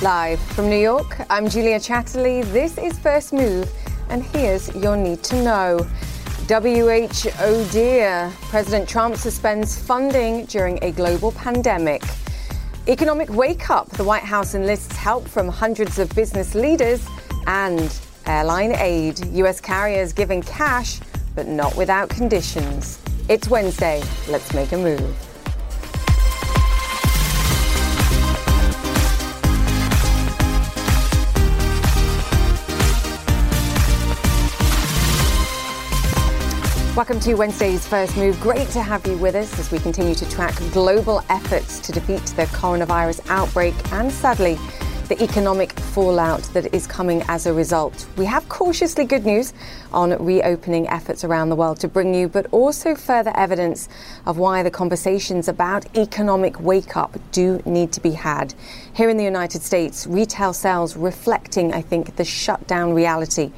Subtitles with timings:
[0.00, 2.44] Live from New York, I'm Julia Chatterley.
[2.52, 3.68] This is First Move,
[4.10, 5.78] and here's your need to know.
[6.46, 12.04] WHO dear, President Trump suspends funding during a global pandemic.
[12.86, 17.04] Economic wake up, the White House enlists help from hundreds of business leaders
[17.48, 19.18] and airline aid.
[19.34, 21.00] US carriers giving cash,
[21.34, 23.00] but not without conditions.
[23.28, 24.00] It's Wednesday.
[24.28, 25.27] Let's make a move.
[36.98, 38.40] Welcome to Wednesday's First Move.
[38.40, 42.24] Great to have you with us as we continue to track global efforts to defeat
[42.34, 44.58] the coronavirus outbreak and sadly,
[45.06, 48.08] the economic fallout that is coming as a result.
[48.16, 49.54] We have cautiously good news
[49.92, 53.88] on reopening efforts around the world to bring you, but also further evidence
[54.26, 58.54] of why the conversations about economic wake up do need to be had.
[58.92, 63.52] Here in the United States, retail sales reflecting, I think, the shutdown reality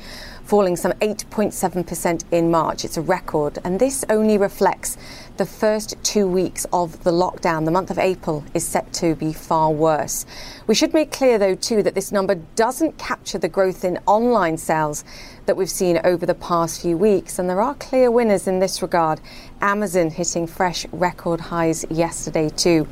[0.51, 2.85] falling some 8.7% in March.
[2.85, 4.97] It's a record, and this only reflects
[5.37, 7.67] the first two weeks of the lockdown.
[7.67, 10.27] The month of April is set to be far worse.
[10.67, 14.57] We should make clear, though, too, that this number doesn't capture the growth in online
[14.57, 15.05] sales
[15.47, 18.83] that we've seen over the past few weeks, and there are clear winners in this
[18.83, 19.21] regard.
[19.61, 22.89] Amazon hitting fresh record highs yesterday, too.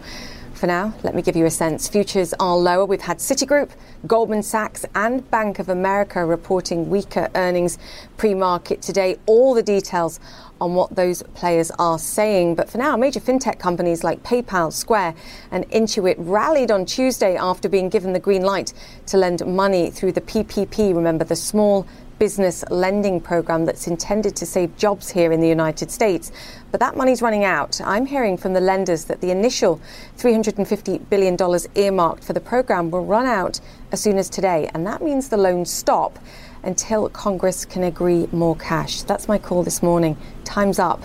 [0.59, 1.87] For now, let me give you a sense.
[1.87, 2.85] Futures are lower.
[2.85, 3.71] We've had Citigroup,
[4.09, 7.79] Goldman Sachs, and Bank of America reporting weaker earnings
[8.17, 9.19] pre market today.
[9.27, 10.19] All the details
[10.61, 12.57] on what those players are saying.
[12.57, 15.15] But for now, major fintech companies like PayPal, Square,
[15.53, 18.73] and Intuit rallied on Tuesday after being given the green light
[19.07, 20.93] to lend money through the PPP.
[20.93, 21.87] Remember, the small
[22.19, 26.33] business lending program that's intended to save jobs here in the United States.
[26.71, 27.81] But that money's running out.
[27.83, 29.81] I'm hearing from the lenders that the initial
[30.19, 31.37] $350 billion
[31.75, 33.61] earmarked for the program will run out
[33.93, 34.71] as soon as today.
[34.75, 36.19] And that means the loans stop
[36.63, 39.03] until Congress can agree more cash.
[39.03, 40.17] That's my call this morning.
[40.45, 41.03] Time's up.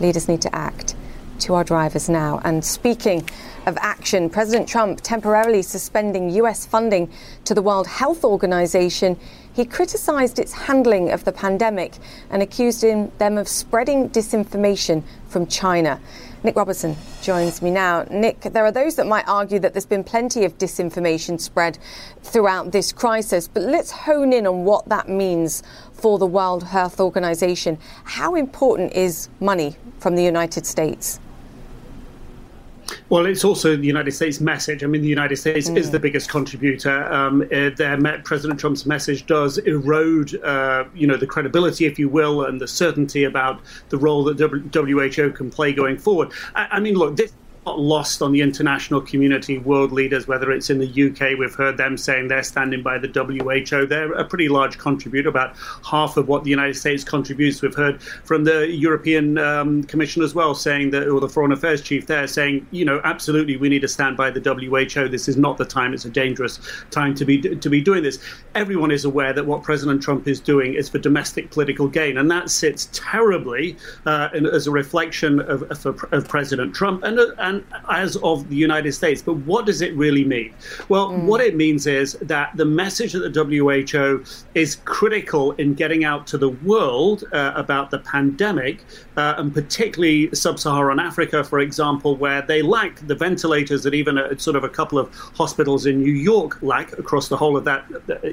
[0.00, 0.94] Leaders need to act.
[1.40, 2.40] To our drivers now.
[2.44, 3.28] And speaking
[3.66, 7.12] of action, President Trump temporarily suspending US funding
[7.44, 9.18] to the World Health Organization
[9.56, 11.94] he criticised its handling of the pandemic
[12.28, 15.98] and accused them of spreading disinformation from China.
[16.44, 18.04] Nic Robertson joins me now.
[18.10, 21.78] Nic, there are those that might argue that there's been plenty of disinformation spread
[22.22, 27.00] throughout this crisis, but let's hone in on what that means for the World Health
[27.00, 27.78] Organization.
[28.04, 31.18] How important is money from the United States?
[33.08, 34.82] Well, it's also the United States message.
[34.82, 35.76] I mean, the United States mm.
[35.76, 37.04] is the biggest contributor.
[37.12, 42.08] Um, uh, their President Trump's message does erode, uh, you know, the credibility, if you
[42.08, 46.32] will, and the certainty about the role that WHO can play going forward.
[46.54, 47.32] I, I mean, look, this
[47.66, 51.76] not lost on the international community, world leaders, whether it's in the UK, we've heard
[51.76, 53.86] them saying they're standing by the WHO.
[53.86, 57.60] They're a pretty large contributor, about half of what the United States contributes.
[57.60, 61.82] We've heard from the European um, Commission as well, saying that, or the Foreign Affairs
[61.82, 65.08] Chief there, saying, you know, absolutely, we need to stand by the WHO.
[65.08, 65.92] This is not the time.
[65.92, 66.60] It's a dangerous
[66.92, 68.20] time to be to be doing this.
[68.54, 72.30] Everyone is aware that what President Trump is doing is for domestic political gain, and
[72.30, 77.55] that sits terribly uh, in, as a reflection of, of, of President Trump and, and
[77.90, 79.22] as of the United States.
[79.22, 80.54] But what does it really mean?
[80.88, 81.24] Well, mm.
[81.24, 84.24] what it means is that the message that the WHO
[84.54, 88.84] is critical in getting out to the world uh, about the pandemic,
[89.16, 94.38] uh, and particularly sub-Saharan Africa, for example, where they lack the ventilators that even a,
[94.38, 97.84] sort of a couple of hospitals in New York lack across the whole of that,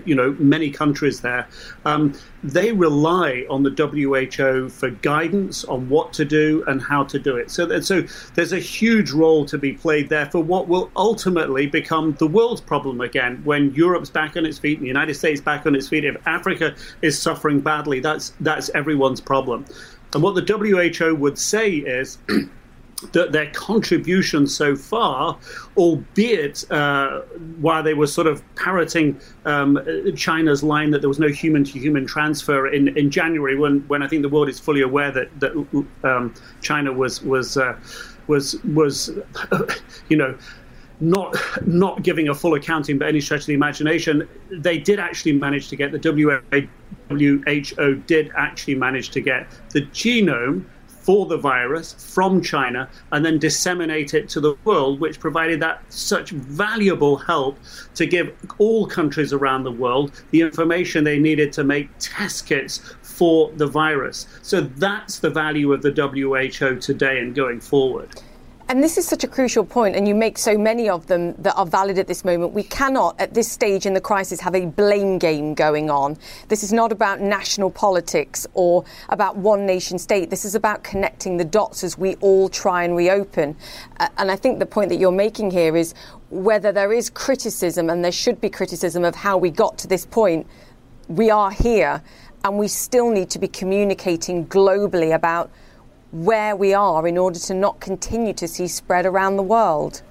[0.06, 1.48] you know, many countries there.
[1.86, 2.14] Um,
[2.44, 7.38] they rely on the WHO for guidance on what to do and how to do
[7.38, 7.50] it.
[7.50, 8.02] So, so
[8.36, 12.62] there's a huge role to be played there for what will ultimately become the world's
[12.62, 15.88] problem again when Europe's back on its feet and the United States back on its
[15.88, 16.06] feet.
[16.06, 19.66] If Africa is suffering badly, that's that's everyone's problem.
[20.14, 22.18] And what the WHO would say is.
[23.12, 25.38] that their contribution so far,
[25.78, 27.22] albeit uh,
[27.60, 29.80] while they were sort of parroting um,
[30.16, 34.02] China's line that there was no human to human transfer in, in January, when, when
[34.02, 37.78] I think the world is fully aware that, that um, China was, was, uh,
[38.28, 39.12] was, was
[40.10, 40.38] you know,
[41.00, 41.36] not
[41.66, 45.68] not giving a full accounting by any stretch of the imagination, they did actually manage
[45.70, 46.00] to get the
[47.10, 50.66] WHO did actually manage to get the genome
[51.04, 55.84] for the virus from China and then disseminate it to the world, which provided that
[55.92, 57.60] such valuable help
[57.94, 62.96] to give all countries around the world the information they needed to make test kits
[63.14, 64.28] for the virus.
[64.42, 68.10] So that's the value of the WHO today and going forward.
[68.70, 71.54] And this is such a crucial point, and you make so many of them that
[71.56, 72.54] are valid at this moment.
[72.54, 76.18] We cannot, at this stage in the crisis, have a blame game going on.
[76.48, 80.30] This is not about national politics or about one nation state.
[80.30, 83.58] This is about connecting the dots as we all try and reopen.
[84.18, 85.94] And I think the point that you're making here is
[86.30, 90.06] whether there is criticism, and there should be criticism of how we got to this
[90.06, 90.48] point,
[91.10, 92.02] we are here,
[92.44, 95.50] and we still need to be communicating globally about
[96.12, 100.02] where we are in order to not continue to see spread around the world?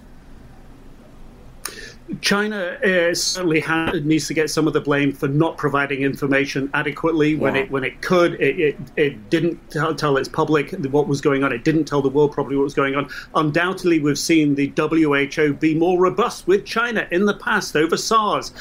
[2.20, 3.62] China uh, certainly
[4.02, 7.62] needs to get some of the blame for not providing information adequately when yeah.
[7.62, 8.34] it when it could.
[8.34, 11.52] It, it, it didn't tell, tell, its public what was going on.
[11.52, 13.08] It didn't tell the world probably what was going on.
[13.34, 18.52] Undoubtedly, we've seen the WHO be more robust with China in the past over SARS.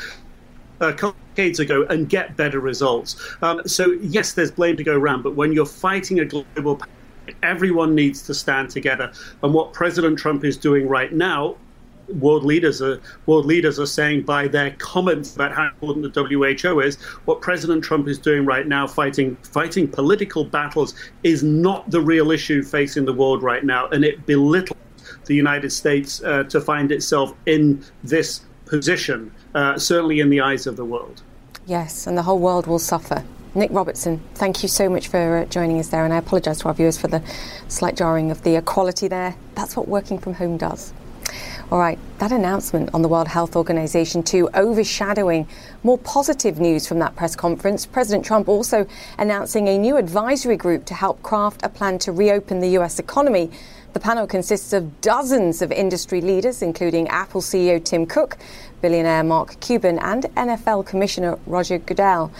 [0.81, 3.15] Decades ago and get better results.
[3.41, 6.97] Um, so yes, there's blame to go around, but when you're fighting a global pandemic,
[7.43, 9.11] Everyone needs to stand together.
[9.43, 11.55] And what President Trump is doing right now,
[12.19, 16.79] world leaders are world leaders are saying by their comments about how important the WHO
[16.81, 16.97] is.
[17.25, 20.93] What President Trump is doing right now, fighting fighting political battles,
[21.23, 24.77] is not the real issue facing the world right now, and it belittles
[25.25, 30.67] the United States uh, to find itself in this position, uh, certainly in the eyes
[30.67, 31.21] of the world.
[31.65, 33.23] Yes, and the whole world will suffer.
[33.53, 36.69] Nic Robertson, thank you so much for uh, joining us there, and I apologise to
[36.69, 37.21] our viewers for the
[37.67, 39.35] slight jarring of the quality there.
[39.55, 40.93] That's what working from home does.
[41.71, 45.47] All right, that announcement on the World Health Organization, too, overshadowing
[45.83, 47.85] more positive news from that press conference.
[47.85, 48.85] President Trump also
[49.17, 52.99] announcing a new advisory group to help craft a plan to reopen the U.S.
[52.99, 53.51] economy.
[53.93, 58.37] The panel consists of dozens of industry leaders, including Apple CEO Tim Cook,
[58.81, 62.31] billionaire Mark Cuban, and NFL Commissioner Roger Goodell.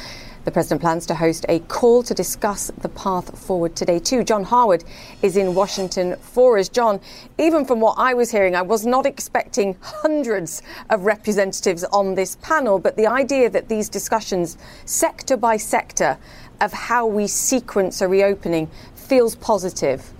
[0.46, 4.24] The president plans to host a call to discuss the path forward today, too.
[4.24, 4.86] John Harwood
[5.22, 6.70] is in Washington for us.
[6.70, 7.02] John,
[7.38, 12.38] even from what I was hearing, I was not expecting hundreds of representatives on this
[12.38, 16.18] panel, but the idea that these discussions, sector by sector,
[16.62, 20.14] of how we sequence a reopening feels positive.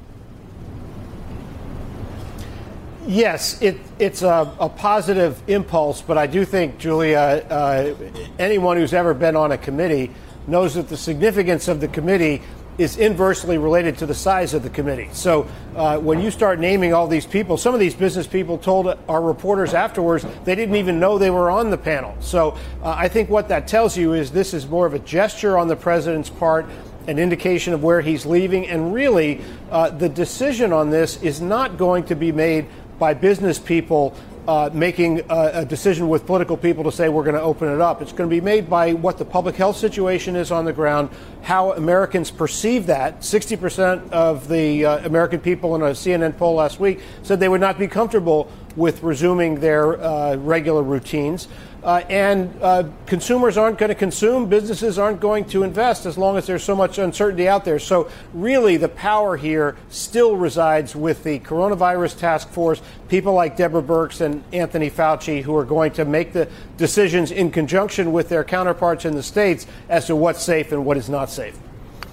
[3.08, 7.96] Yes, it, it's a, a, positive impulse, but I do think, Julia, uh,
[8.38, 10.12] anyone who's ever been on a committee
[10.46, 12.44] knows that the significance of the committee
[12.78, 15.10] is inversely related to the size of the committee.
[15.14, 18.96] So uh, when you start naming all these people, some of these business people told
[19.10, 22.16] our reporters afterwards they didn't even know they were on the panel.
[22.20, 25.58] So uh, I think what that tells you is this is more of a gesture
[25.58, 26.66] on the president's part
[27.08, 28.68] an indication of where he's leaving.
[28.68, 32.68] And really, uh, the decision on this is not going to be made
[33.02, 34.16] by business people
[34.48, 37.82] uh, making a, a, decision with political people to say we're going to open it
[37.82, 38.00] up.
[38.00, 41.10] It's going to be made by what the public health situation is on the ground,
[41.42, 43.22] how Americans perceive that.
[43.22, 47.60] 60% of the uh, American people in a CNN poll last week said they would
[47.60, 51.48] not be comfortable with resuming their uh, regular routines.
[51.84, 56.38] Uh, and uh, consumers aren't going to consume, businesses aren't going to invest as long
[56.38, 57.80] as there's so much uncertainty out there.
[57.80, 63.82] So, really, the power here still resides with the coronavirus task force, people like Deborah
[63.82, 66.48] Birx and Anthony Fauci, who are going to make the
[66.78, 70.98] decisions in conjunction with their counterparts in the states as to what's safe and what
[70.98, 71.58] is not safe.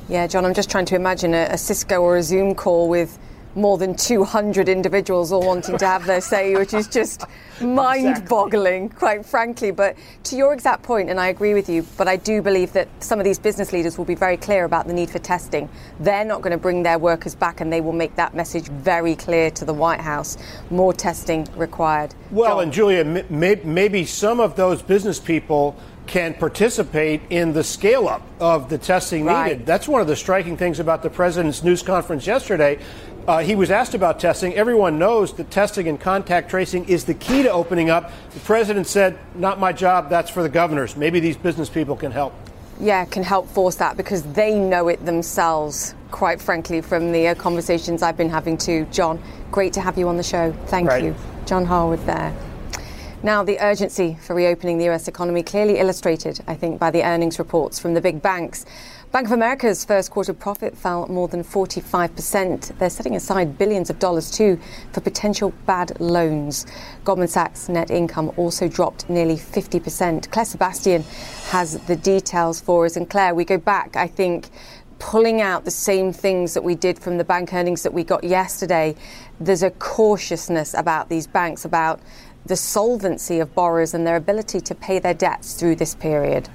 [0.08, 3.18] Yeah, John, I'm just trying to imagine a, a Cisco or a Zoom call with
[3.58, 7.24] more than 200 individuals all wanting to have their say, which is just
[7.60, 8.98] mind boggling, exactly.
[8.98, 9.70] quite frankly.
[9.70, 12.88] But to your exact point, and I agree with you, but I do believe that
[13.02, 15.68] some of these business leaders will be very clear about the need for testing.
[16.00, 19.16] They're not going to bring their workers back, and they will make that message very
[19.16, 20.38] clear to the White House.
[20.70, 22.14] More testing required.
[22.30, 22.62] Well, John.
[22.64, 25.76] and Julia, maybe some of those business people
[26.08, 29.50] can participate in the scale up of the testing right.
[29.52, 29.66] needed.
[29.66, 32.78] That's one of the striking things about the president's news conference yesterday.
[33.28, 34.54] Uh, he was asked about testing.
[34.54, 38.10] Everyone knows that testing and contact tracing is the key to opening up.
[38.30, 40.96] The president said, Not my job, that's for the governors.
[40.96, 42.32] Maybe these business people can help.
[42.80, 47.34] Yeah, can help force that because they know it themselves, quite frankly, from the uh,
[47.34, 48.86] conversations I've been having too.
[48.90, 50.52] John, great to have you on the show.
[50.68, 51.04] Thank right.
[51.04, 51.14] you.
[51.44, 52.34] John Harwood there.
[53.22, 57.38] Now, the urgency for reopening the US economy clearly illustrated, I think, by the earnings
[57.38, 58.64] reports from the big banks.
[59.10, 62.76] Bank of America's first quarter profit fell more than 45%.
[62.78, 64.60] They're setting aside billions of dollars too
[64.92, 66.66] for potential bad loans.
[67.04, 70.30] Goldman Sachs net income also dropped nearly 50%.
[70.30, 71.04] Claire Sebastian
[71.46, 72.96] has the details for us.
[72.98, 74.50] And Claire, we go back, I think,
[74.98, 78.24] pulling out the same things that we did from the bank earnings that we got
[78.24, 78.94] yesterday.
[79.40, 81.98] There's a cautiousness about these banks, about
[82.44, 86.50] the solvency of borrowers and their ability to pay their debts through this period.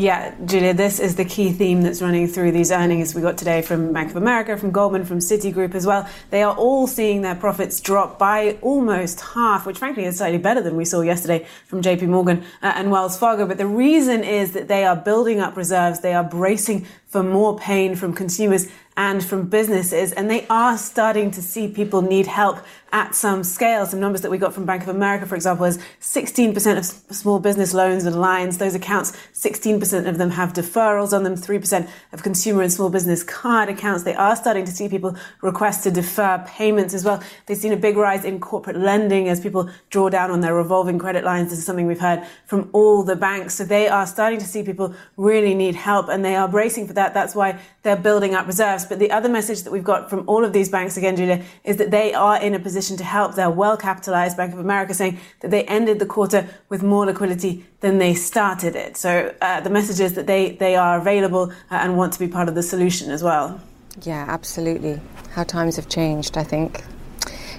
[0.00, 3.60] Yeah, Julia, this is the key theme that's running through these earnings we got today
[3.60, 6.08] from Bank of America, from Goldman, from Citigroup as well.
[6.30, 10.62] They are all seeing their profits drop by almost half, which frankly is slightly better
[10.62, 13.46] than we saw yesterday from JP Morgan uh, and Wells Fargo.
[13.46, 17.58] But the reason is that they are building up reserves, they are bracing for more
[17.58, 20.12] pain from consumers and from businesses.
[20.12, 22.58] And they are starting to see people need help
[22.92, 23.86] at some scale.
[23.86, 27.38] Some numbers that we got from Bank of America, for example, is 16% of small
[27.38, 28.58] business loans and lines.
[28.58, 33.22] Those accounts, 16% of them have deferrals on them, 3% of consumer and small business
[33.22, 34.02] card accounts.
[34.02, 37.22] They are starting to see people request to defer payments as well.
[37.46, 40.98] They've seen a big rise in corporate lending as people draw down on their revolving
[40.98, 41.50] credit lines.
[41.50, 43.54] This is something we've heard from all the banks.
[43.54, 46.94] So they are starting to see people really need help and they are bracing for
[46.94, 47.14] that.
[47.14, 48.84] That's why they're building up reserves.
[48.84, 51.76] But the other message that we've got from all of these banks, again, Julia, is
[51.76, 53.34] that they are in a position to help.
[53.34, 54.36] They're well capitalized.
[54.36, 58.76] Bank of America saying that they ended the quarter with more liquidity than they started
[58.76, 58.96] it.
[58.96, 62.28] So uh, the message is that they, they are available uh, and want to be
[62.28, 63.60] part of the solution as well.
[64.02, 65.00] Yeah, absolutely.
[65.32, 66.84] How times have changed, I think.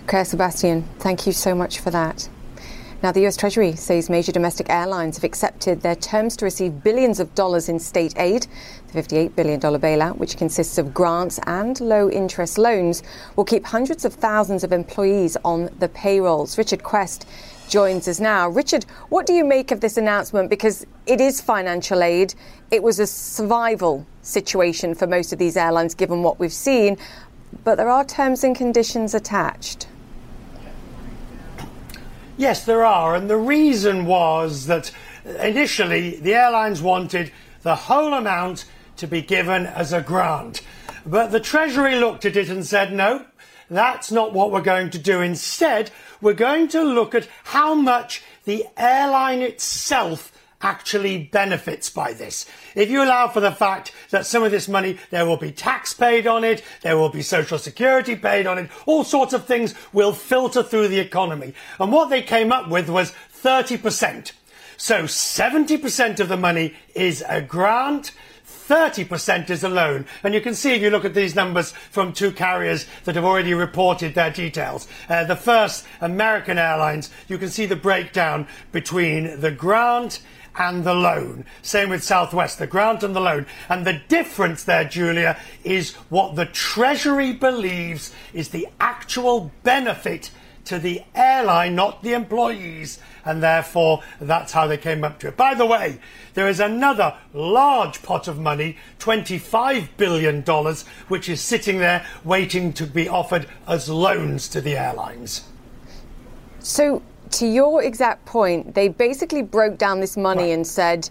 [0.07, 2.27] Claire Sebastian, thank you so much for that.
[3.03, 7.19] Now, the US Treasury says major domestic airlines have accepted their terms to receive billions
[7.19, 8.45] of dollars in state aid.
[8.93, 13.01] The $58 billion bailout, which consists of grants and low interest loans,
[13.35, 16.59] will keep hundreds of thousands of employees on the payrolls.
[16.59, 17.27] Richard Quest
[17.67, 18.47] joins us now.
[18.47, 20.51] Richard, what do you make of this announcement?
[20.51, 22.35] Because it is financial aid.
[22.69, 26.97] It was a survival situation for most of these airlines, given what we've seen,
[27.63, 29.87] but there are terms and conditions attached.
[32.41, 33.13] Yes, there are.
[33.13, 34.91] And the reason was that
[35.37, 37.31] initially the airlines wanted
[37.61, 38.65] the whole amount
[38.97, 40.63] to be given as a grant.
[41.05, 43.27] But the Treasury looked at it and said, no,
[43.69, 45.21] that's not what we're going to do.
[45.21, 52.45] Instead, we're going to look at how much the airline itself actually benefits by this.
[52.75, 55.93] If you allow for the fact that some of this money, there will be tax
[55.93, 59.75] paid on it, there will be social security paid on it, all sorts of things
[59.93, 61.53] will filter through the economy.
[61.79, 64.31] And what they came up with was 30%.
[64.77, 68.11] So 70% of the money is a grant,
[68.71, 70.05] 30% is a loan.
[70.23, 73.25] And you can see if you look at these numbers from two carriers that have
[73.25, 74.87] already reported their details.
[75.09, 80.21] Uh, the first, American Airlines, you can see the breakdown between the grant
[80.55, 81.45] and the loan.
[81.61, 83.45] Same with Southwest, the grant and the loan.
[83.69, 90.31] And the difference there, Julia, is what the Treasury believes is the actual benefit
[90.65, 95.37] to the airline, not the employees, and therefore that's how they came up to it.
[95.37, 95.99] By the way,
[96.33, 100.43] there is another large pot of money, $25 billion,
[101.07, 105.45] which is sitting there waiting to be offered as loans to the airlines.
[106.59, 107.01] So
[107.33, 110.53] to your exact point, they basically broke down this money right.
[110.53, 111.09] and said,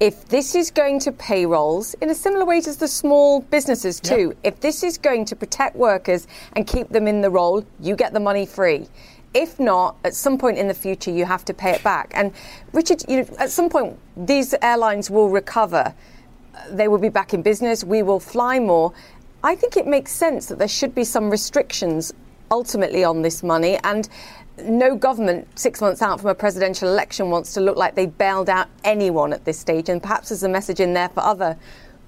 [0.00, 4.28] if this is going to payrolls in a similar way as the small businesses too,
[4.28, 4.54] yep.
[4.54, 8.12] if this is going to protect workers and keep them in the role, you get
[8.12, 8.88] the money free.
[9.34, 12.12] If not, at some point in the future, you have to pay it back.
[12.14, 12.32] And
[12.72, 15.94] Richard, you know, at some point, these airlines will recover.
[16.70, 17.82] They will be back in business.
[17.82, 18.92] We will fly more.
[19.42, 22.12] I think it makes sense that there should be some restrictions
[22.50, 23.78] ultimately on this money.
[23.82, 24.08] And
[24.62, 28.48] no government six months out from a presidential election wants to look like they bailed
[28.48, 31.56] out anyone at this stage, and perhaps there's a message in there for other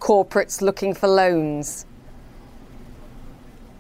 [0.01, 1.87] corporates looking for loans.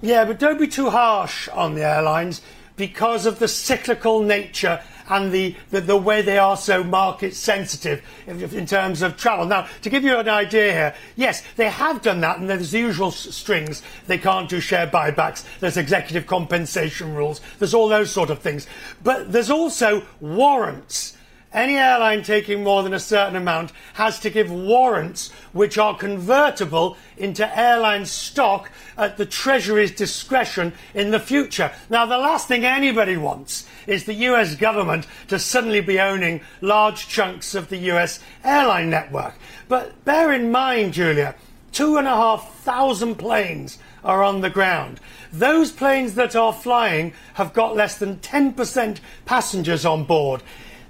[0.02, 2.42] Yeah, but don't be too harsh on the airlines
[2.76, 8.02] because of the cyclical nature and the, the, the way they are so market sensitive
[8.26, 9.46] in, in, terms of travel.
[9.46, 12.78] Now, to give you an idea here, yes, they have done that, and there's the
[12.78, 13.82] usual strings.
[14.06, 18.66] They can't do share buybacks, there's executive compensation rules, there's all those sort of things.
[19.02, 21.15] But there's also warrants
[21.52, 26.96] any airline taking more than a certain amount has to give warrants which are convertible
[27.16, 31.72] into airline stock at the Treasury's discretion in the future.
[31.88, 37.08] Now, the last thing anybody wants is the US government to suddenly be owning large
[37.08, 39.34] chunks of the US airline network.
[39.68, 41.34] But bear in mind, Julia,
[41.72, 45.00] two and a half thousand planes are on the ground.
[45.32, 50.42] Those planes that are flying have got less than 10% passengers on board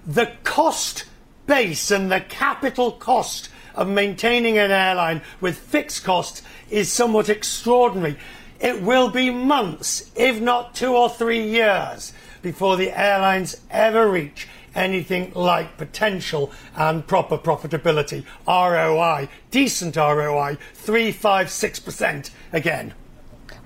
[0.07, 1.05] the cost
[1.47, 8.17] base and the capital cost of maintaining an airline with fixed costs is somewhat extraordinary.
[8.61, 14.49] It will be months, if not two or three years, before the airlines ever reach
[14.75, 18.25] anything like potential and proper profitability.
[18.47, 22.95] ROI, decent ROI, 3, 5, 6% again.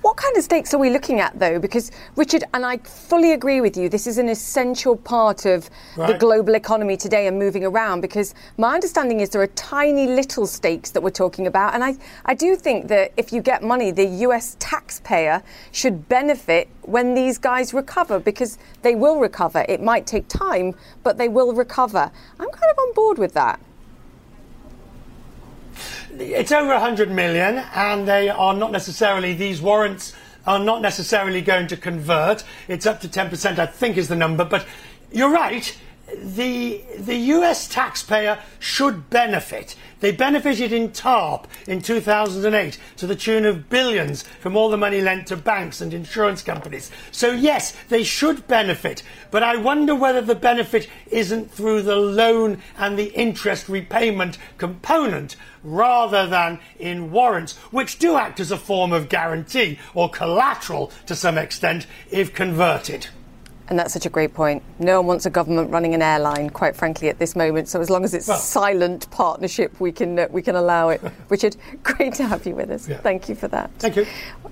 [0.03, 1.59] What kind of stakes are we looking at, though?
[1.59, 6.13] Because, Richard, and I fully agree with you, this is an essential part of right.
[6.13, 8.01] the global economy today and moving around.
[8.01, 11.75] Because my understanding is there are tiny little stakes that we're talking about.
[11.75, 16.69] And I, I do think that if you get money, the US taxpayer should benefit
[16.83, 19.67] when these guys recover because they will recover.
[19.69, 22.11] It might take time, but they will recover.
[22.39, 23.61] I'm kind of on board with that
[26.19, 30.15] it's over 100 million, and they are not necessarily, these warrants
[30.47, 32.45] are not necessarily going to convert.
[32.69, 34.45] It's up to 10%, I think, is the number.
[34.45, 34.67] But
[35.13, 35.77] you're right
[36.17, 39.75] the the US taxpayer should benefit.
[40.01, 45.01] They benefited in TARP in 2008 to the tune of billions from all the money
[45.01, 46.91] lent to banks and insurance companies.
[47.11, 52.63] So yes, they should benefit, but I wonder whether the benefit isn't through the loan
[52.79, 58.93] and the interest repayment component rather than in warrants, which do act as a form
[58.93, 63.09] of guarantee or collateral to some extent if converted.
[63.71, 64.65] And that's such a great point.
[64.81, 67.69] No one wants a government running an airline, quite frankly, at this moment.
[67.69, 71.01] So as long as it's well, silent partnership, we can uh, we can allow it.
[71.29, 72.89] Richard, great to have you with us.
[72.89, 72.99] Yeah.
[72.99, 73.71] Thank you for that.
[73.79, 74.07] Thank you.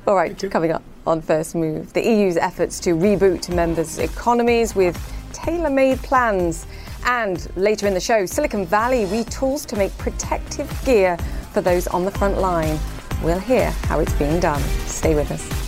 [0.07, 4.97] All right, coming up on First Move, the EU's efforts to reboot members' economies with
[5.33, 6.67] tailor-made plans.
[7.05, 11.17] And later in the show, Silicon Valley retools to make protective gear
[11.53, 12.79] for those on the front line.
[13.23, 14.63] We'll hear how it's being done.
[14.87, 15.68] Stay with us.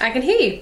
[0.00, 0.60] I can hear you.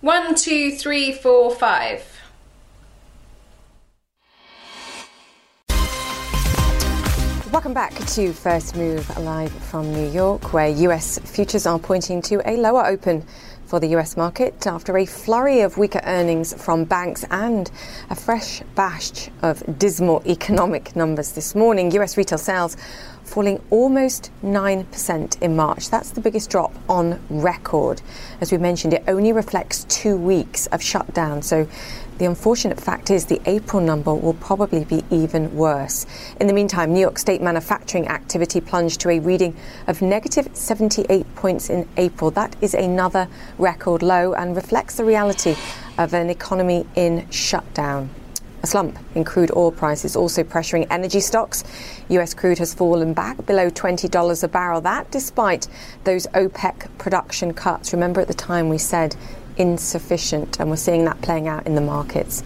[0.00, 2.04] One, two, three, four, five.
[7.50, 12.42] Welcome back to First Move live from New York, where US futures are pointing to
[12.48, 13.24] a lower open
[13.66, 17.70] for the US market after a flurry of weaker earnings from banks and
[18.10, 21.90] a fresh batch of dismal economic numbers this morning.
[21.92, 22.76] US retail sales
[23.34, 25.90] falling almost 9% in March.
[25.90, 28.00] That's the biggest drop on record.
[28.40, 31.42] As we mentioned, it only reflects two weeks of shutdown.
[31.42, 31.66] So
[32.18, 36.06] the unfortunate fact is the April number will probably be even worse.
[36.38, 39.56] In the meantime, New York State manufacturing activity plunged to a reading
[39.88, 42.30] of negative 78 points in April.
[42.30, 43.26] That is another
[43.58, 45.56] record low and reflects the reality
[45.98, 48.10] of an economy in shutdown.
[48.64, 51.64] A slump in crude oil prices also pressuring energy stocks.
[52.08, 54.80] US crude has fallen back below $20 a barrel.
[54.80, 55.68] That despite
[56.04, 57.92] those OPEC production cuts.
[57.92, 59.16] Remember at the time we said
[59.58, 62.42] insufficient, and we're seeing that playing out in the markets.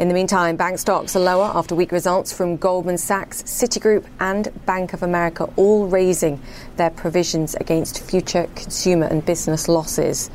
[0.00, 4.48] In the meantime, bank stocks are lower after weak results from Goldman Sachs, Citigroup, and
[4.66, 6.42] Bank of America, all raising
[6.78, 10.32] their provisions against future consumer and business losses.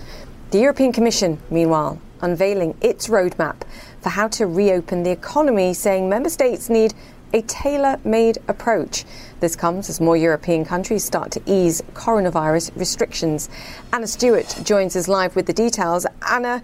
[0.51, 3.61] The European Commission, meanwhile, unveiling its roadmap
[4.01, 6.93] for how to reopen the economy, saying member states need
[7.33, 9.05] a tailor made approach.
[9.39, 13.49] This comes as more European countries start to ease coronavirus restrictions.
[13.93, 16.05] Anna Stewart joins us live with the details.
[16.27, 16.61] Anna,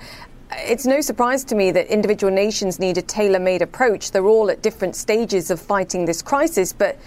[0.51, 4.11] it's no surprise to me that individual nations need a tailor made approach.
[4.11, 6.97] They're all at different stages of fighting this crisis, but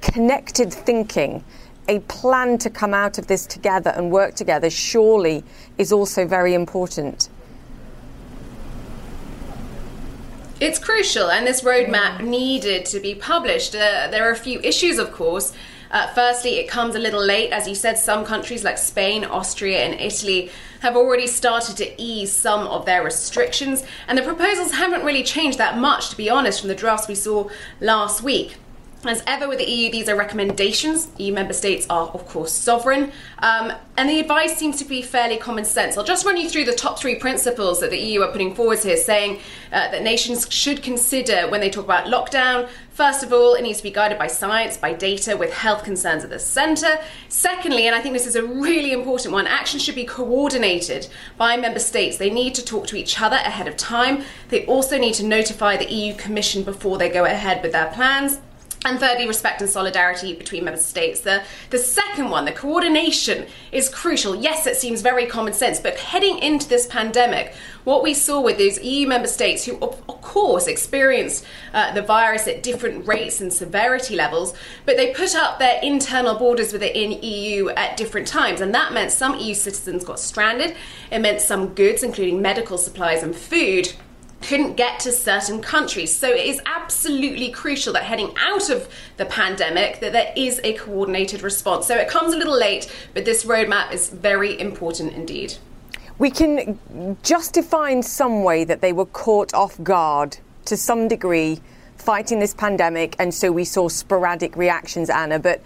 [0.00, 1.44] connected thinking,
[1.88, 5.44] a plan to come out of this together and work together, surely
[5.78, 7.28] is also very important.
[10.60, 13.74] It's crucial, and this roadmap needed to be published.
[13.74, 15.52] Uh, there are a few issues, of course.
[15.90, 17.50] Uh, firstly, it comes a little late.
[17.50, 22.32] As you said, some countries like Spain, Austria, and Italy have already started to ease
[22.32, 26.60] some of their restrictions, and the proposals haven't really changed that much, to be honest,
[26.60, 27.48] from the drafts we saw
[27.80, 28.56] last week.
[29.06, 31.08] As ever with the EU, these are recommendations.
[31.18, 33.12] EU member states are, of course, sovereign.
[33.40, 35.98] Um, and the advice seems to be fairly common sense.
[35.98, 38.82] I'll just run you through the top three principles that the EU are putting forward
[38.82, 39.40] here, saying
[39.72, 42.68] uh, that nations should consider when they talk about lockdown.
[42.92, 46.24] First of all, it needs to be guided by science, by data, with health concerns
[46.24, 46.98] at the centre.
[47.28, 51.56] Secondly, and I think this is a really important one, action should be coordinated by
[51.56, 52.16] member states.
[52.16, 54.24] They need to talk to each other ahead of time.
[54.48, 58.38] They also need to notify the EU Commission before they go ahead with their plans.
[58.86, 61.20] And thirdly, respect and solidarity between member states.
[61.20, 64.36] The, the second one, the coordination, is crucial.
[64.36, 68.58] Yes, it seems very common sense, but heading into this pandemic, what we saw with
[68.58, 73.40] those EU member states who, of, of course, experienced uh, the virus at different rates
[73.40, 74.52] and severity levels,
[74.84, 78.60] but they put up their internal borders within EU at different times.
[78.60, 80.76] And that meant some EU citizens got stranded.
[81.10, 83.94] It meant some goods, including medical supplies and food,
[84.44, 86.14] couldn't get to certain countries.
[86.14, 90.74] So it is absolutely crucial that heading out of the pandemic that there is a
[90.74, 91.86] coordinated response.
[91.86, 95.54] So it comes a little late, but this roadmap is very important indeed.
[96.18, 96.78] We can
[97.22, 101.60] justify in some way that they were caught off guard to some degree
[101.96, 105.38] fighting this pandemic, and so we saw sporadic reactions, Anna.
[105.38, 105.62] But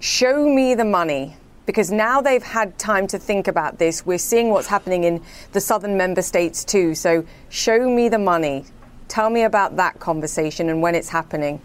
[0.00, 1.36] show me the money.
[1.66, 4.06] Because now they've had time to think about this.
[4.06, 5.20] We're seeing what's happening in
[5.52, 6.94] the southern member states too.
[6.94, 8.64] So, show me the money.
[9.08, 11.60] Tell me about that conversation and when it's happening.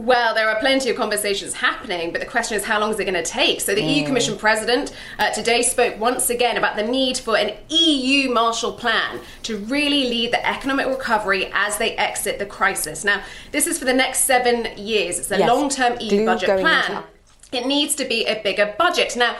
[0.00, 3.04] Well, there are plenty of conversations happening, but the question is how long is it
[3.04, 3.60] going to take?
[3.60, 3.96] So, the mm.
[3.96, 8.72] EU Commission President uh, today spoke once again about the need for an EU Marshall
[8.72, 13.04] Plan to really lead the economic recovery as they exit the crisis.
[13.04, 15.18] Now, this is for the next seven years.
[15.18, 15.46] It's a yes.
[15.46, 17.04] long term EU budget plan.
[17.52, 19.16] It needs to be a bigger budget.
[19.18, 19.36] Now,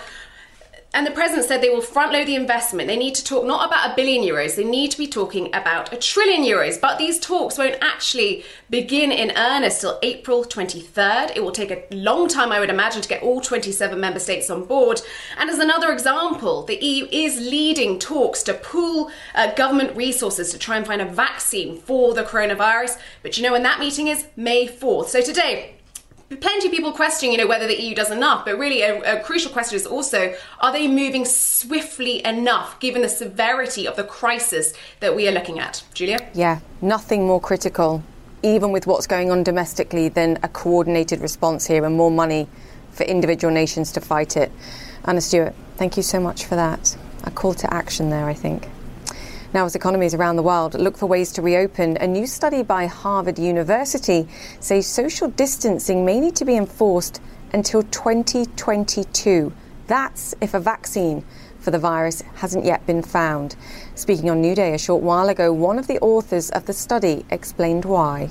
[0.92, 2.88] and the president said they will front load the investment.
[2.88, 5.92] They need to talk not about a billion euros, they need to be talking about
[5.92, 6.80] a trillion euros.
[6.80, 11.36] But these talks won't actually begin in earnest till April 23rd.
[11.36, 14.50] It will take a long time, I would imagine, to get all 27 member states
[14.50, 15.00] on board.
[15.38, 20.58] And as another example, the EU is leading talks to pool uh, government resources to
[20.58, 22.98] try and find a vaccine for the coronavirus.
[23.22, 24.26] But you know when that meeting is?
[24.36, 25.06] May 4th.
[25.06, 25.76] So today,
[26.36, 29.20] plenty of people questioning, you know, whether the EU does enough, but really a, a,
[29.20, 34.72] crucial question is also, are they moving swiftly enough given the severity of the crisis
[35.00, 35.82] that we are looking at?
[35.92, 36.30] Julia?
[36.32, 38.02] Yeah, nothing more critical,
[38.42, 42.48] even with what's going on domestically, than a coordinated response here and more money
[42.92, 44.52] for individual nations to fight it.
[45.04, 46.96] Anna Stewart, thank you so much for that.
[47.24, 48.68] A call to action there, I think.
[49.52, 52.86] Now, as economies around the world look for ways to reopen, a new study by
[52.86, 54.28] Harvard University
[54.60, 57.20] says social distancing may need to be enforced
[57.52, 59.52] until 2022.
[59.88, 61.24] That's if a vaccine
[61.58, 63.56] for the virus hasn't yet been found.
[63.96, 67.26] Speaking on New Day a short while ago, one of the authors of the study
[67.28, 68.30] explained why.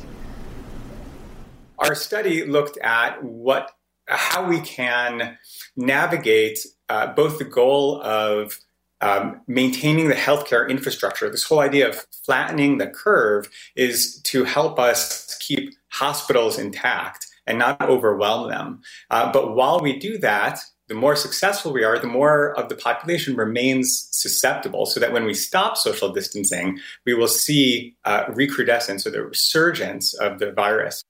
[1.80, 3.72] Our study looked at what
[4.08, 5.38] how we can
[5.76, 8.58] navigate uh, both the goal of
[9.02, 14.80] um, maintaining the healthcare infrastructure, this whole idea of flattening the curve is to help
[14.80, 18.82] us keep hospitals intact and not overwhelm them.
[19.10, 22.76] Uh, but while we do that, the more successful we are, the more of the
[22.76, 29.06] population remains susceptible, so that when we stop social distancing, we will see uh, recrudescence
[29.06, 31.04] or the resurgence of the virus.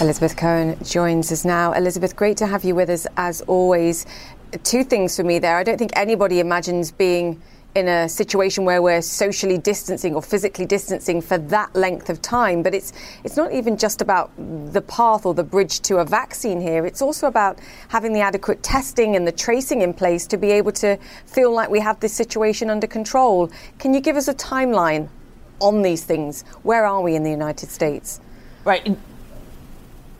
[0.00, 1.72] Elizabeth Cohen joins us now.
[1.72, 4.06] Elizabeth, great to have you with us as always
[4.58, 5.56] two things for me there.
[5.56, 7.40] I don't think anybody imagines being
[7.74, 12.62] in a situation where we're socially distancing or physically distancing for that length of time.
[12.62, 16.60] But it's it's not even just about the path or the bridge to a vaccine
[16.60, 16.84] here.
[16.84, 20.72] It's also about having the adequate testing and the tracing in place to be able
[20.72, 23.50] to feel like we have this situation under control.
[23.78, 25.08] Can you give us a timeline
[25.60, 26.42] on these things?
[26.62, 28.20] Where are we in the United States?
[28.64, 28.96] Right.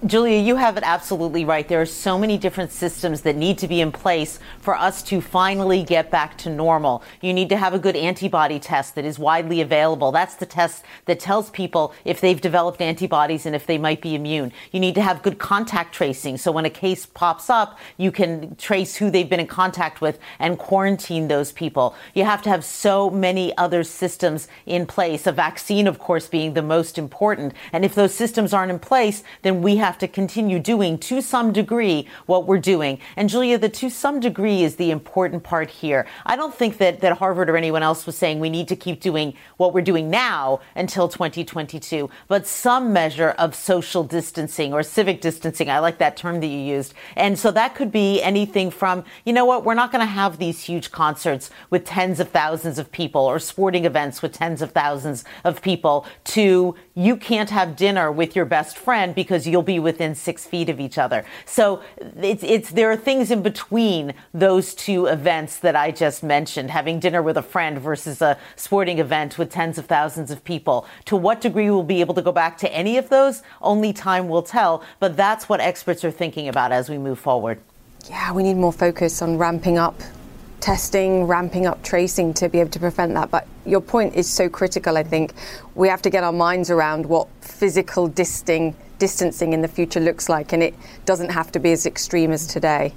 [0.06, 1.68] Julia, you have it absolutely right.
[1.68, 5.20] There are so many different systems that need to be in place for us to
[5.20, 7.02] finally get back to normal.
[7.20, 10.10] You need to have a good antibody test that is widely available.
[10.10, 14.14] That's the test that tells people if they've developed antibodies and if they might be
[14.14, 14.52] immune.
[14.72, 16.38] You need to have good contact tracing.
[16.38, 20.18] So when a case pops up, you can trace who they've been in contact with
[20.38, 21.94] and quarantine those people.
[22.14, 25.26] You have to have so many other systems in place.
[25.26, 27.52] A vaccine, of course, being the most important.
[27.70, 31.20] And if those systems aren't in place, then we have have to continue doing to
[31.20, 33.00] some degree what we're doing.
[33.16, 36.06] And Julia, the to some degree is the important part here.
[36.24, 39.00] I don't think that, that Harvard or anyone else was saying we need to keep
[39.00, 45.20] doing what we're doing now until 2022, but some measure of social distancing or civic
[45.20, 45.68] distancing.
[45.68, 46.94] I like that term that you used.
[47.16, 50.38] And so that could be anything from, you know what, we're not going to have
[50.38, 54.70] these huge concerts with tens of thousands of people or sporting events with tens of
[54.70, 59.78] thousands of people to you can't have dinner with your best friend because you'll be
[59.78, 61.24] within six feet of each other.
[61.46, 61.82] So
[62.18, 67.00] it's, it's, there are things in between those two events that I just mentioned, having
[67.00, 70.86] dinner with a friend versus a sporting event with tens of thousands of people.
[71.06, 74.28] To what degree we'll be able to go back to any of those, only time
[74.28, 74.84] will tell.
[74.98, 77.60] But that's what experts are thinking about as we move forward.
[78.10, 79.98] Yeah, we need more focus on ramping up
[80.60, 83.30] testing, ramping up tracing to be able to prevent that.
[83.30, 85.32] But your point is so critical, I think.
[85.74, 90.28] We have to get our minds around what physical distancing distancing in the future looks
[90.28, 90.74] like, and it
[91.06, 92.92] doesn't have to be as extreme as today.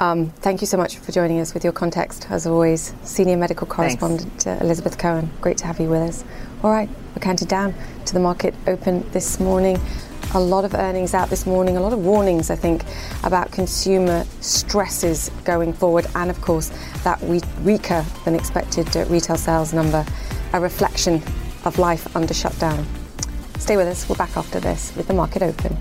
[0.00, 2.94] Um, thank you so much for joining us with your context, as always.
[3.02, 6.24] Senior medical correspondent uh, Elizabeth Cohen, great to have you with us.
[6.62, 7.74] All right, we're counted down
[8.06, 9.80] to the market open this morning.
[10.34, 12.84] A lot of earnings out this morning, a lot of warnings, I think,
[13.24, 16.70] about consumer stresses going forward, and of course,
[17.02, 20.04] that weaker than expected retail sales number,
[20.52, 21.22] a reflection
[21.64, 22.86] of life under shutdown.
[23.58, 24.06] Stay with us.
[24.06, 25.78] We're back after this with the market open.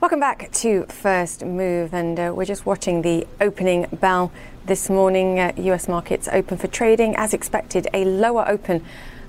[0.00, 4.32] Welcome back to First Move, and uh, we're just watching the opening bell
[4.64, 5.38] this morning.
[5.38, 8.82] Uh, US markets open for trading as expected, a lower open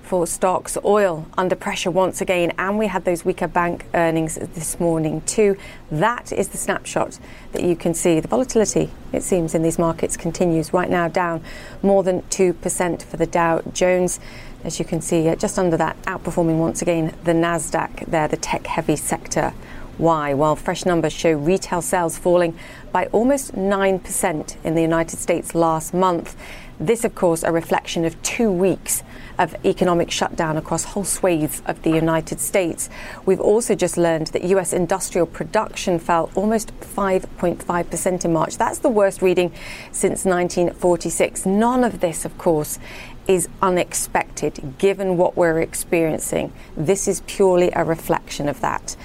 [0.10, 0.76] for stocks.
[0.84, 5.56] Oil under pressure once again, and we had those weaker bank earnings this morning too.
[5.92, 7.20] That is the snapshot
[7.52, 8.20] that you can see.
[8.20, 11.44] The volatility, it seems, in these markets continues right now, down
[11.84, 14.20] more than 2% for the Dow Jones.
[14.64, 18.38] As you can see, uh, just under that, outperforming once again the NASDAQ there, the
[18.38, 19.54] tech heavy sector.
[20.00, 20.34] Why?
[20.34, 22.58] Well, fresh numbers show retail sales falling
[22.92, 26.36] by almost 9% in the United States last month.
[26.80, 29.04] This, of course, a reflection of two weeks
[29.38, 32.90] of economic shutdown across whole swathes of the United States.
[33.26, 38.58] We've also just learned that US industrial production fell almost 5.5% in March.
[38.58, 39.52] That's the worst reading
[39.92, 41.46] since 1946.
[41.46, 42.80] None of this, of course,
[43.28, 46.54] is unexpected given what we're experiencing.
[46.78, 48.96] This is purely a reflection of that.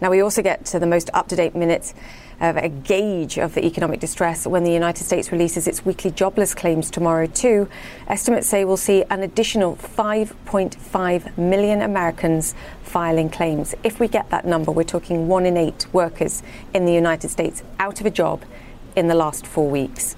[0.00, 1.94] Now, we also get to the most up to date minutes
[2.40, 6.54] of a gauge of the economic distress when the United States releases its weekly jobless
[6.54, 7.68] claims tomorrow, too.
[8.08, 13.74] Estimates say we'll see an additional 5.5 million Americans filing claims.
[13.82, 16.42] If we get that number, we're talking one in eight workers
[16.72, 18.42] in the United States out of a job
[18.96, 20.16] in the last four weeks.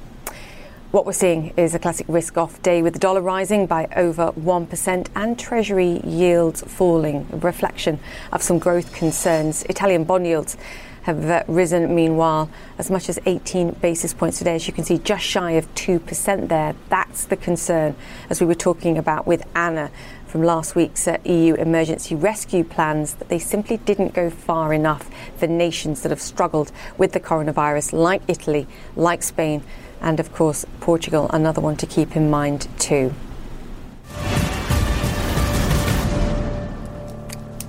[0.92, 4.32] What we're seeing is a classic risk off day with the dollar rising by over
[4.32, 7.98] 1% and Treasury yields falling, a reflection
[8.32, 9.64] of some growth concerns.
[9.64, 10.56] Italian bond yields
[11.06, 14.56] have risen, meanwhile, as much as 18 basis points today.
[14.56, 16.74] As you can see, just shy of 2% there.
[16.88, 17.94] That's the concern,
[18.28, 19.92] as we were talking about with Anna
[20.26, 25.08] from last week's uh, EU emergency rescue plans, that they simply didn't go far enough
[25.36, 28.66] for nations that have struggled with the coronavirus, like Italy,
[28.96, 29.62] like Spain
[30.00, 33.14] and of course Portugal, another one to keep in mind too.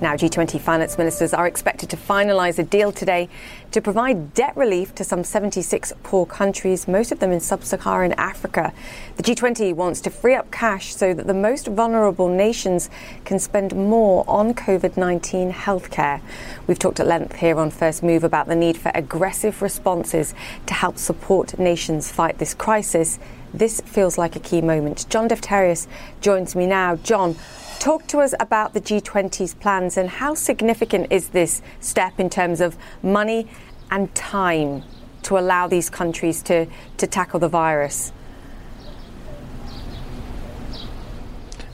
[0.00, 3.28] Now, G20 finance ministers are expected to finalise a deal today
[3.72, 8.12] to provide debt relief to some 76 poor countries, most of them in sub Saharan
[8.12, 8.72] Africa.
[9.16, 12.90] The G20 wants to free up cash so that the most vulnerable nations
[13.24, 16.20] can spend more on COVID 19 healthcare.
[16.68, 20.32] We've talked at length here on First Move about the need for aggressive responses
[20.66, 23.18] to help support nations fight this crisis.
[23.52, 25.06] This feels like a key moment.
[25.08, 25.88] John Defterios
[26.20, 26.96] joins me now.
[26.96, 27.34] John,
[27.78, 32.60] Talk to us about the G20's plans and how significant is this step in terms
[32.60, 33.46] of money
[33.88, 34.82] and time
[35.22, 38.12] to allow these countries to, to tackle the virus?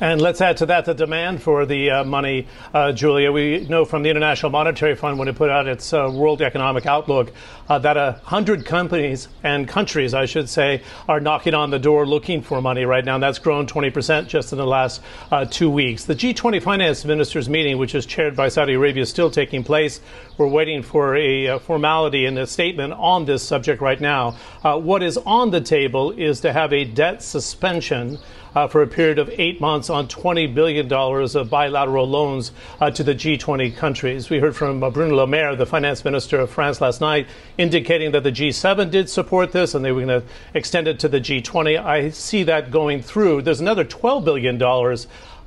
[0.00, 3.30] And let's add to that the demand for the uh, money, uh, Julia.
[3.30, 6.84] We know from the International Monetary Fund when it put out its uh, World Economic
[6.84, 7.32] Outlook
[7.68, 12.06] uh, that a hundred companies and countries, I should say, are knocking on the door
[12.06, 13.14] looking for money right now.
[13.14, 16.06] And that's grown 20% just in the last uh, two weeks.
[16.06, 20.00] The G20 finance ministers meeting, which is chaired by Saudi Arabia, is still taking place.
[20.38, 24.32] We're waiting for a uh, formality and a statement on this subject right now.
[24.62, 28.18] what is on the table is to have a debt suspension
[28.54, 33.02] uh, for a period of eight months on $20 billion of bilateral loans uh, to
[33.02, 34.30] the G20 countries.
[34.30, 37.26] We heard from uh, Bruno Le Maire, the finance minister of France last night,
[37.58, 41.08] indicating that the G7 did support this and they were going to extend it to
[41.08, 41.84] the G20.
[41.84, 43.42] I see that going through.
[43.42, 44.58] There's another $12 billion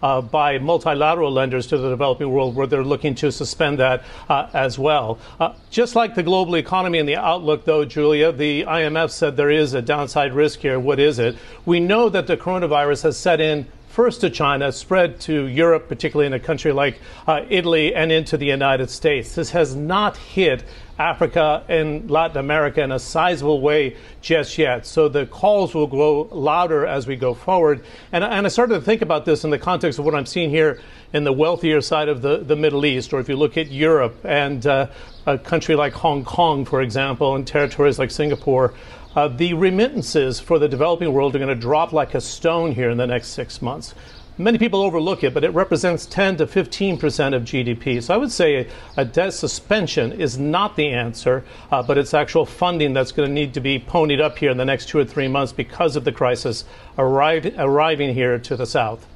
[0.02, 4.50] uh, by multilateral lenders to the developing world, where they're looking to suspend that uh,
[4.54, 5.20] as well.
[5.40, 9.52] Uh, just like the global economy and the outlook, though, Julia, the IMF said there
[9.52, 10.80] is a downside risk here.
[10.80, 11.36] What is it?
[11.66, 16.28] We know that the coronavirus has set in first to China, spread to Europe, particularly
[16.28, 19.34] in a country like uh, Italy, and into the United States.
[19.34, 20.64] This has not hit
[21.00, 24.86] Africa and Latin America in a sizable way just yet.
[24.86, 27.84] So the calls will grow louder as we go forward.
[28.12, 30.52] And, and I started to think about this in the context of what I'm seeing
[30.52, 30.80] here
[31.12, 34.16] in the wealthier side of the, the Middle East, or if you look at Europe
[34.24, 34.90] and uh,
[35.26, 38.76] a country like Hong Kong, for example, and territories like Singapore.
[39.18, 42.92] Uh, the remittances for the developing world are going to drop like a stone here
[42.92, 43.96] in the next six months.
[44.38, 48.04] Many people overlook it, but it represents 10 to 15 percent of GDP.
[48.04, 52.14] So I would say a, a debt suspension is not the answer, uh, but it's
[52.14, 55.00] actual funding that's going to need to be ponied up here in the next two
[55.00, 56.66] or three months because of the crisis
[57.00, 59.08] arrive, arriving here to the south.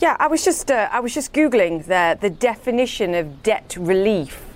[0.00, 4.53] Yeah, I was just uh, I was just googling the the definition of debt relief.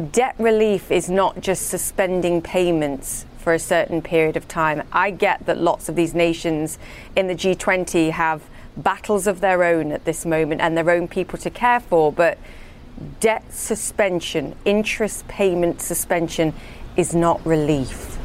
[0.00, 4.82] Debt relief is not just suspending payments for a certain period of time.
[4.92, 6.78] I get that lots of these nations
[7.14, 8.42] in the G20 have
[8.78, 12.10] battles of their own at this moment and their own people to care for.
[12.10, 12.38] But
[13.20, 16.54] debt suspension, interest payment suspension,
[16.96, 18.19] is not relief.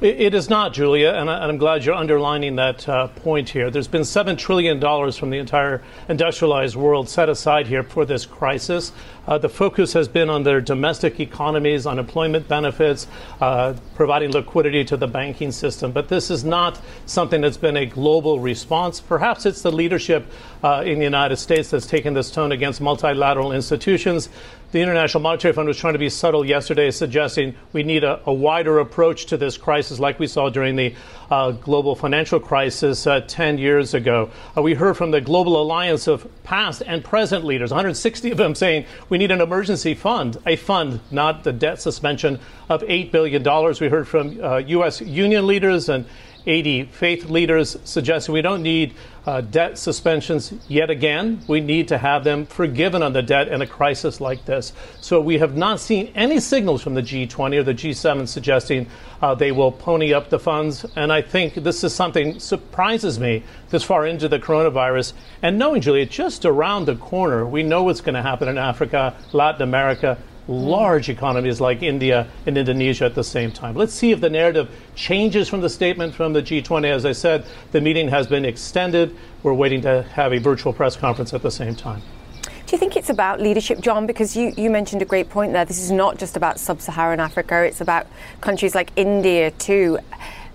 [0.00, 3.70] It is not, Julia, and I'm glad you're underlining that uh, point here.
[3.70, 4.80] There's been $7 trillion
[5.12, 8.92] from the entire industrialized world set aside here for this crisis.
[9.26, 13.08] Uh, the focus has been on their domestic economies, unemployment benefits,
[13.42, 15.92] uh, providing liquidity to the banking system.
[15.92, 19.02] But this is not something that's been a global response.
[19.02, 20.24] Perhaps it's the leadership
[20.64, 24.30] uh, in the United States that's taken this tone against multilateral institutions.
[24.72, 28.32] The International Monetary Fund was trying to be subtle yesterday, suggesting we need a, a
[28.32, 30.94] wider approach to this crisis, like we saw during the
[31.28, 34.30] uh, global financial crisis uh, 10 years ago.
[34.56, 38.54] Uh, we heard from the Global Alliance of past and present leaders, 160 of them,
[38.54, 43.42] saying we need an emergency fund, a fund, not the debt suspension of $8 billion.
[43.80, 44.34] We heard from
[44.68, 45.02] U.S.
[45.02, 46.06] Uh, union leaders and
[46.46, 48.94] 80 faith leaders suggesting we don't need
[49.26, 51.40] uh, debt suspensions yet again.
[51.46, 54.72] We need to have them forgiven on the debt in a crisis like this.
[55.00, 58.86] So we have not seen any signals from the G20 or the G7 suggesting
[59.20, 60.86] uh, they will pony up the funds.
[60.96, 65.12] And I think this is something surprises me this far into the coronavirus.
[65.42, 69.14] And knowing, Julia, just around the corner, we know what's going to happen in Africa,
[69.32, 70.16] Latin America,
[70.50, 73.76] large economies like India and Indonesia at the same time.
[73.76, 76.90] Let's see if the narrative changes from the statement from the G20.
[76.90, 79.16] As I said, the meeting has been extended.
[79.44, 82.02] We're waiting to have a virtual press conference at the same time.
[82.42, 84.06] Do you think it's about leadership, John?
[84.06, 85.64] Because you, you mentioned a great point there.
[85.64, 88.06] This is not just about sub Saharan Africa, it's about
[88.40, 89.98] countries like India, too.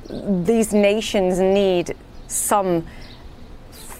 [0.10, 1.96] These nations need
[2.28, 2.86] some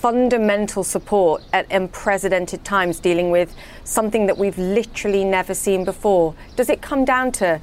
[0.06, 6.36] fundamental support at unprecedented times dealing with something that we've literally never seen before?
[6.56, 7.60] Does it come down to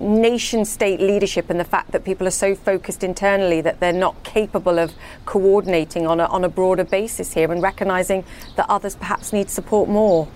[0.00, 4.24] nation state leadership and the fact that people are so focused internally that they're not
[4.24, 4.94] capable of
[5.26, 8.24] coordinating on a, on a broader basis here and recognizing
[8.56, 10.28] that others perhaps need support more?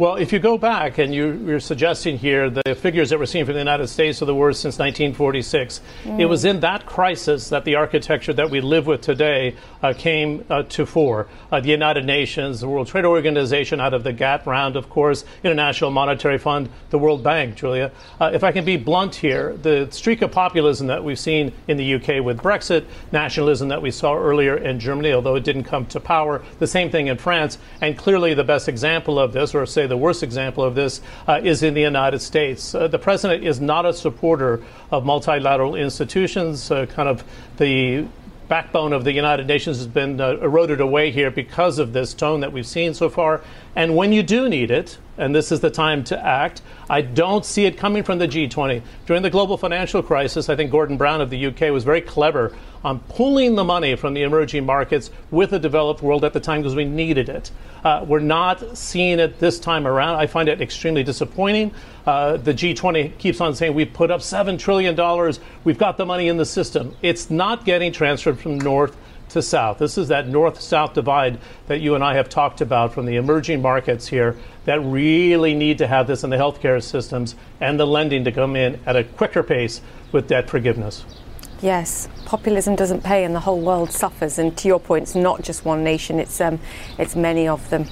[0.00, 3.44] Well, if you go back and you, are suggesting here the figures that we're seeing
[3.44, 6.18] from the United States are the worst since 1946, mm.
[6.18, 9.56] it was in that crisis that the architecture that we live with today
[9.96, 11.26] came uh, to fore.
[11.50, 15.24] Uh, the United Nations, the World Trade Organization, out of the GATT round, of course,
[15.42, 17.90] International Monetary Fund, the World Bank, Julia.
[18.20, 21.76] Uh, if I can be blunt here, the streak of populism that we've seen in
[21.76, 25.86] the UK with Brexit, nationalism that we saw earlier in Germany, although it didn't come
[25.86, 29.64] to power, the same thing in France, and clearly the best example of this, or
[29.66, 32.74] say the worst example of this uh, is in the United States.
[32.74, 36.70] Uh, the president is not a supporter of multilateral institutions.
[36.70, 37.24] Uh, kind of
[37.56, 38.06] the
[38.50, 42.40] backbone of the United Nations has been uh, eroded away here because of this tone
[42.40, 43.42] that we've seen so far.
[43.76, 46.60] And when you do need it, and this is the time to act,
[46.90, 48.82] I don't see it coming from the G20.
[49.06, 52.52] During the global financial crisis, I think Gordon Brown of the UK was very clever
[52.84, 56.60] on pulling the money from the emerging markets with the developed world at the time
[56.60, 57.50] because we needed it.
[57.84, 60.16] Uh, we're not seeing it this time around.
[60.16, 61.72] I find it extremely disappointing.
[62.06, 64.96] Uh, the G20 keeps on saying we've put up $7 trillion,
[65.64, 66.96] we've got the money in the system.
[67.02, 68.96] It's not getting transferred from north
[69.30, 69.78] to south.
[69.78, 71.38] This is that north south divide
[71.68, 75.78] that you and I have talked about from the emerging markets here that really need
[75.78, 79.04] to have this in the healthcare systems and the lending to come in at a
[79.04, 79.80] quicker pace
[80.12, 81.04] with debt forgiveness.
[81.62, 84.38] Yes, populism doesn't pay, and the whole world suffers.
[84.38, 86.58] And to your point, it's not just one nation; it's um,
[86.98, 87.84] it's many of them.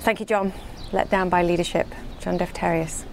[0.00, 0.54] Thank you, John.
[0.90, 1.86] Let down by leadership,
[2.18, 3.04] John Defterios.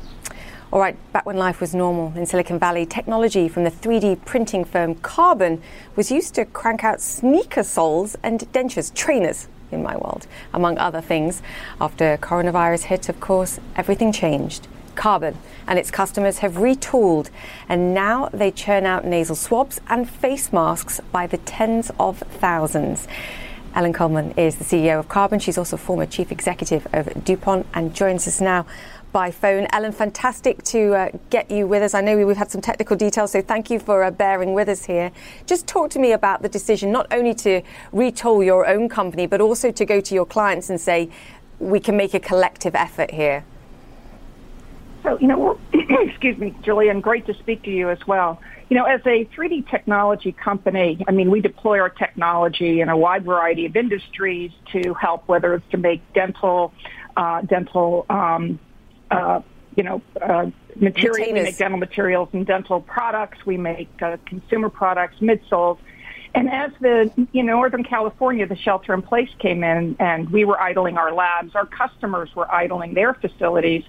[0.71, 4.63] All right, back when life was normal in Silicon Valley, technology from the 3D printing
[4.63, 5.61] firm Carbon
[5.95, 11.01] was used to crank out sneaker soles and dentures, trainers in my world, among other
[11.01, 11.41] things.
[11.81, 14.67] After coronavirus hit, of course, everything changed.
[14.95, 17.29] Carbon and its customers have retooled,
[17.69, 23.07] and now they churn out nasal swabs and face masks by the tens of thousands.
[23.75, 25.37] Ellen Kullman is the CEO of Carbon.
[25.37, 28.65] She's also former chief executive of DuPont and joins us now
[29.11, 29.67] by phone.
[29.71, 31.93] Ellen, fantastic to uh, get you with us.
[31.93, 34.85] I know we've had some technical details, so thank you for uh, bearing with us
[34.85, 35.11] here.
[35.45, 37.61] Just talk to me about the decision not only to
[37.93, 41.09] retool your own company, but also to go to your clients and say,
[41.59, 43.43] we can make a collective effort here.
[45.05, 48.41] So, you know, excuse me, Julian, great to speak to you as well.
[48.69, 52.97] You know, as a 3D technology company, I mean, we deploy our technology in a
[52.97, 56.73] wide variety of industries to help, whether it's to make dental,
[57.15, 58.59] uh, dental, um,
[59.11, 59.41] uh,
[59.75, 61.27] you know, uh, materials.
[61.27, 63.45] We make dental materials and dental products.
[63.45, 65.77] We make uh, consumer products, midsoles.
[66.33, 70.45] And as the, you know, Northern California, the shelter in place came in and we
[70.45, 73.83] were idling our labs, our customers were idling their facilities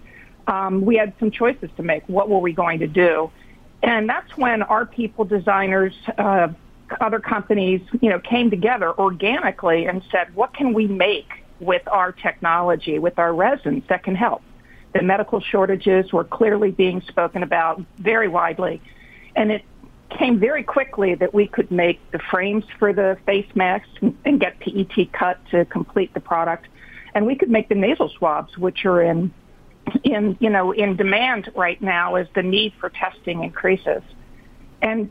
[0.46, 2.08] um, we had some choices to make.
[2.08, 3.30] What were we going to do?
[3.82, 6.48] And that's when our people, designers, uh,
[7.00, 11.28] other companies, you know, came together organically and said, what can we make
[11.60, 14.42] with our technology, with our resins that can help?
[14.94, 18.80] The medical shortages were clearly being spoken about very widely.
[19.34, 19.62] And it
[20.10, 23.88] came very quickly that we could make the frames for the face masks
[24.24, 26.66] and get PET cut to complete the product.
[27.14, 29.32] And we could make the nasal swabs, which are in,
[30.04, 34.02] in, you know, in demand right now as the need for testing increases.
[34.82, 35.10] And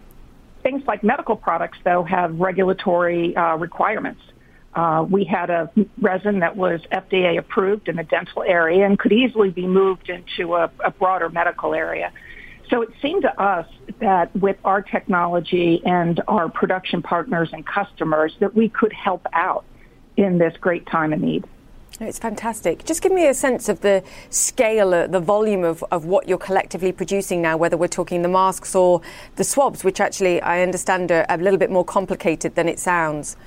[0.63, 4.21] things like medical products, though, have regulatory uh, requirements.
[4.73, 5.71] Uh, we had a
[6.01, 10.55] resin that was FDA approved in the dental area and could easily be moved into
[10.55, 12.11] a, a broader medical area.
[12.69, 13.67] So it seemed to us
[13.99, 19.65] that with our technology and our production partners and customers that we could help out
[20.17, 21.45] in this great time of need.
[22.01, 22.83] It's fantastic.
[22.83, 26.37] Just give me a sense of the scale, uh, the volume of, of what you're
[26.37, 29.01] collectively producing now, whether we're talking the masks or
[29.37, 33.37] the swabs, which actually I understand are a little bit more complicated than it sounds.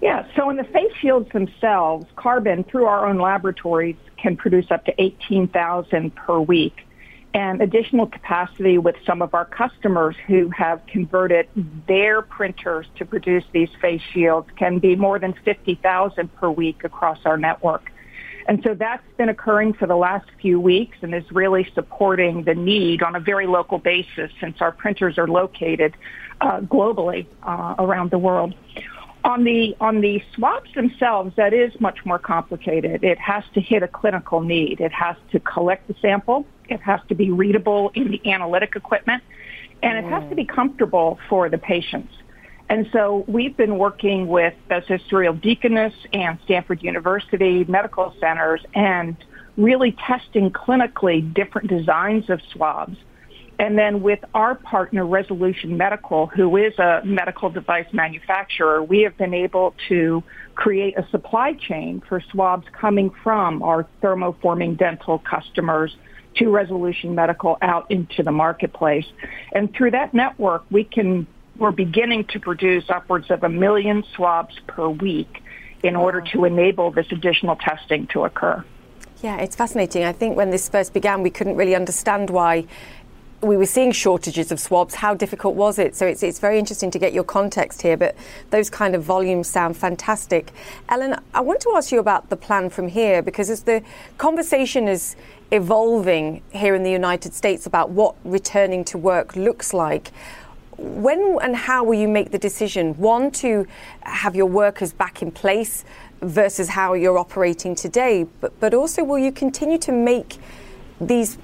[0.00, 4.84] Yeah, so in the face shields themselves, carbon through our own laboratories can produce up
[4.84, 6.86] to 18,000 per week
[7.34, 11.48] and additional capacity with some of our customers who have converted
[11.88, 17.18] their printers to produce these face shields can be more than 50,000 per week across
[17.24, 17.90] our network.
[18.46, 22.54] And so that's been occurring for the last few weeks and is really supporting the
[22.54, 25.96] need on a very local basis since our printers are located
[26.40, 28.54] uh, globally uh, around the world.
[29.24, 33.04] On the on the swabs themselves, that is much more complicated.
[33.04, 34.80] It has to hit a clinical need.
[34.80, 36.44] It has to collect the sample.
[36.72, 39.22] It has to be readable in the analytic equipment,
[39.82, 40.54] and it has to be mm.
[40.54, 42.12] comfortable for the patients.
[42.68, 49.16] And so we've been working with Beth Israel Deaconess and Stanford University medical centers and
[49.56, 52.96] really testing clinically different designs of swabs
[53.62, 59.16] and then with our partner, Resolution Medical, who is a medical device manufacturer, we have
[59.16, 60.22] been able to
[60.56, 65.94] create a supply chain for swabs coming from our thermoforming dental customers
[66.36, 69.06] to Resolution Medical out into the marketplace.
[69.52, 71.26] And through that network, we can,
[71.56, 75.42] we're beginning to produce upwards of a million swabs per week
[75.82, 78.64] in order to enable this additional testing to occur.
[79.22, 80.04] Yeah, it's fascinating.
[80.04, 82.66] I think when this first began, we couldn't really understand why
[83.42, 84.94] we were seeing shortages of swabs.
[84.94, 85.96] How difficult was it?
[85.96, 88.16] So it's, it's very interesting to get your context here, but
[88.50, 90.52] those kind of volumes sound fantastic.
[90.88, 93.82] Ellen, I want to ask you about the plan from here because as the
[94.18, 95.16] conversation is
[95.52, 100.10] evolving here in the United States about what returning to work looks like,
[100.78, 102.94] when and how will you make the decision?
[102.94, 103.66] One, to
[104.02, 105.84] have your workers back in place
[106.22, 110.38] versus how you're operating today, but, but also will you continue to make
[111.00, 111.38] these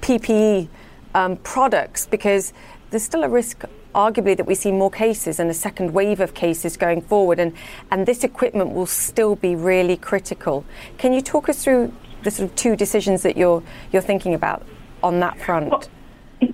[0.00, 0.68] PPE?
[1.14, 2.52] um, products because
[2.90, 6.34] there's still a risk arguably that we see more cases and a second wave of
[6.34, 7.52] cases going forward and,
[7.90, 10.64] and this equipment will still be really critical.
[10.98, 11.92] Can you talk us through
[12.24, 13.62] the sort of two decisions that you're
[13.92, 14.64] you're thinking about
[15.02, 15.70] on that front?
[15.70, 15.84] Well,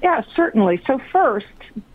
[0.03, 0.83] yeah, certainly.
[0.87, 1.47] So first,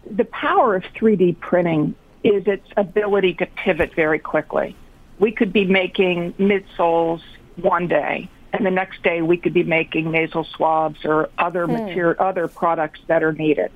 [0.10, 4.76] the power of 3D printing is its ability to pivot very quickly.
[5.20, 7.22] We could be making midsoles
[7.56, 11.84] one day and the next day we could be making nasal swabs or other mm.
[11.84, 13.70] material, other products that are needed.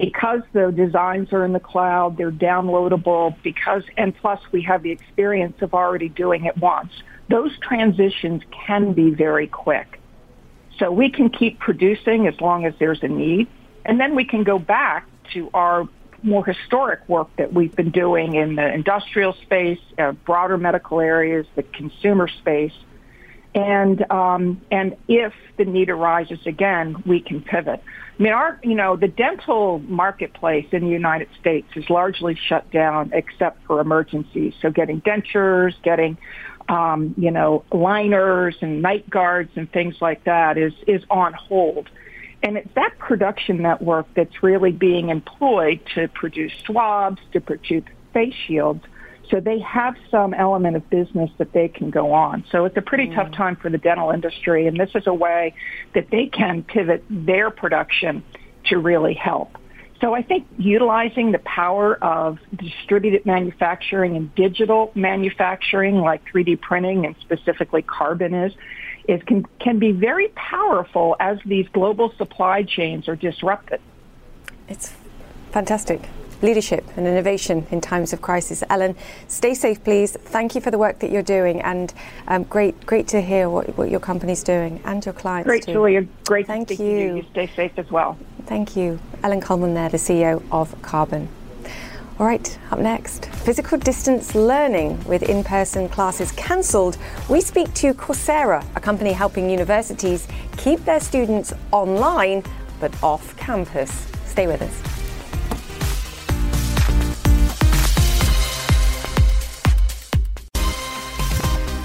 [0.00, 3.34] Because the designs are in the cloud, they're downloadable.
[3.42, 6.92] Because and plus we have the experience of already doing it once.
[7.28, 10.00] Those transitions can be very quick.
[10.78, 13.48] So we can keep producing as long as there's a need,
[13.84, 15.88] and then we can go back to our
[16.22, 21.46] more historic work that we've been doing in the industrial space, uh, broader medical areas,
[21.54, 22.72] the consumer space,
[23.54, 27.82] and um, and if the need arises again, we can pivot.
[28.18, 32.70] I mean, our you know the dental marketplace in the United States is largely shut
[32.70, 34.54] down except for emergencies.
[34.60, 36.18] So getting dentures, getting
[36.68, 41.88] um, you know liners and night guards and things like that is is on hold.
[42.42, 47.82] And it's that production network that's really being employed to produce swabs, to produce
[48.12, 48.84] face shields
[49.30, 52.44] so they have some element of business that they can go on.
[52.50, 53.14] So it's a pretty mm.
[53.14, 55.54] tough time for the dental industry, and this is a way
[55.94, 58.22] that they can pivot their production
[58.66, 59.56] to really help.
[60.00, 67.04] So I think utilizing the power of distributed manufacturing and digital manufacturing like 3D printing
[67.04, 68.52] and specifically carbon is,
[69.08, 73.80] is can, can be very powerful as these global supply chains are disrupted.
[74.68, 74.92] It's
[75.50, 76.08] fantastic.
[76.40, 78.62] Leadership and innovation in times of crisis.
[78.70, 78.94] Ellen,
[79.26, 80.12] stay safe, please.
[80.12, 81.92] Thank you for the work that you're doing, and
[82.28, 85.46] um, great, great to hear what, what your company's doing and your clients.
[85.46, 85.72] Great, too.
[85.72, 86.06] Julia.
[86.26, 86.46] Great.
[86.46, 86.76] Thank you.
[86.84, 87.16] you.
[87.16, 87.24] you.
[87.30, 88.16] Stay safe as well.
[88.46, 91.28] Thank you, Ellen Kullman, There, the CEO of Carbon.
[92.18, 96.98] All right, up next, physical distance learning with in person classes cancelled.
[97.28, 100.26] We speak to Coursera, a company helping universities
[100.56, 102.42] keep their students online
[102.80, 104.08] but off campus.
[104.26, 104.97] Stay with us.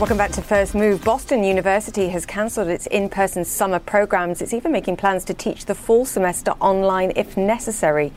[0.04, 1.02] Welcome back to First Move.
[1.02, 4.42] Boston University has cancelled its in person summer programs.
[4.42, 8.12] It's even making plans to teach the fall semester online if necessary.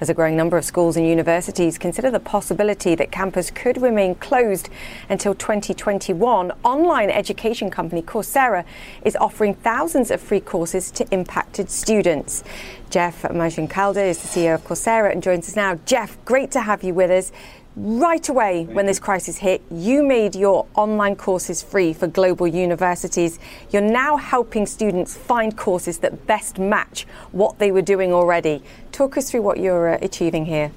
[0.00, 4.14] As a growing number of schools and universities consider the possibility that campus could remain
[4.14, 4.70] closed
[5.10, 8.64] until 2021, online education company Coursera
[9.04, 12.44] is offering thousands of free courses to impacted students.
[12.88, 15.78] Jeff Maggioncalda is the CEO of Coursera and joins us now.
[15.84, 17.30] Jeff, great to have you with us
[17.76, 23.38] right away when this crisis hit, you made your online courses free for global universities.
[23.70, 28.62] You're now helping students find courses that best match what they were doing already.
[28.92, 30.72] Talk us through what you're uh, achieving here.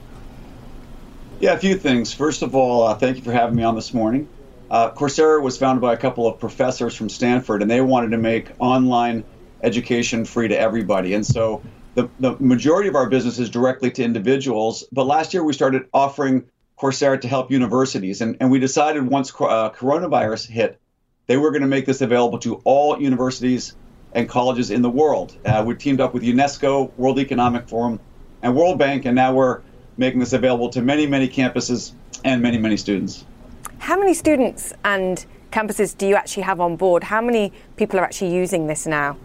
[1.39, 2.13] Yeah, a few things.
[2.13, 4.27] First of all, uh, thank you for having me on this morning.
[4.69, 8.17] Uh, Coursera was founded by a couple of professors from Stanford, and they wanted to
[8.17, 9.23] make online
[9.63, 11.13] education free to everybody.
[11.13, 11.63] And so
[11.95, 14.83] the, the majority of our business is directly to individuals.
[14.91, 16.43] But last year, we started offering
[16.79, 18.21] Coursera to help universities.
[18.21, 20.79] And, and we decided once uh, coronavirus hit,
[21.27, 23.75] they were going to make this available to all universities
[24.13, 25.37] and colleges in the world.
[25.45, 27.99] Uh, we teamed up with UNESCO, World Economic Forum,
[28.41, 29.61] and World Bank, and now we're
[29.97, 31.91] making this available to many, many campuses
[32.23, 33.25] and many, many students.
[33.79, 37.03] How many students and campuses do you actually have on board?
[37.03, 39.17] How many people are actually using this now?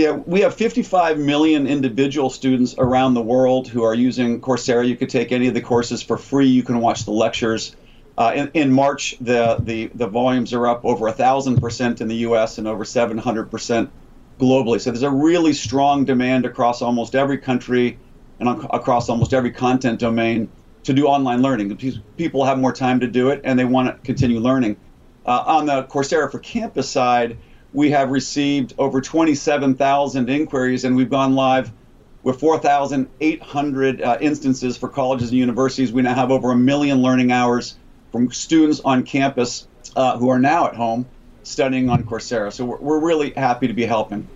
[0.00, 4.88] Yeah, we have 55 million individual students around the world who are using Coursera.
[4.88, 6.46] You could take any of the courses for free.
[6.46, 7.76] You can watch the lectures.
[8.16, 12.56] Uh, in, in, March, the, the, the volumes are up over 1,000% in the US
[12.56, 13.90] and over 700%
[14.38, 14.80] globally.
[14.80, 17.98] So there's a really strong demand across almost every country
[18.38, 20.48] and across almost every content domain
[20.84, 21.76] to do online learning.
[22.16, 24.78] People have more time to do it and they want to continue learning.
[25.26, 27.36] Uh, on the Coursera for Campus side,
[27.72, 31.70] we have received over 27,000 inquiries, and we've gone live
[32.22, 35.92] with 4,800 uh, instances for colleges and universities.
[35.92, 37.76] We now have over a million learning hours
[38.12, 41.06] from students on campus uh, who are now at home
[41.42, 42.52] studying on Coursera.
[42.52, 44.28] So we're, we're really happy to be helping.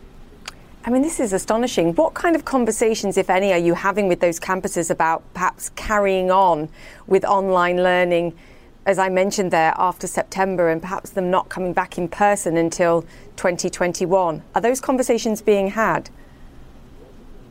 [0.87, 1.95] I mean, this is astonishing.
[1.95, 6.30] What kind of conversations, if any, are you having with those campuses about perhaps carrying
[6.30, 6.68] on
[7.07, 8.35] with online learning?
[8.87, 13.03] As I mentioned there, after September and perhaps them not coming back in person until
[13.37, 14.43] 2021.
[14.55, 16.11] Are those conversations being had?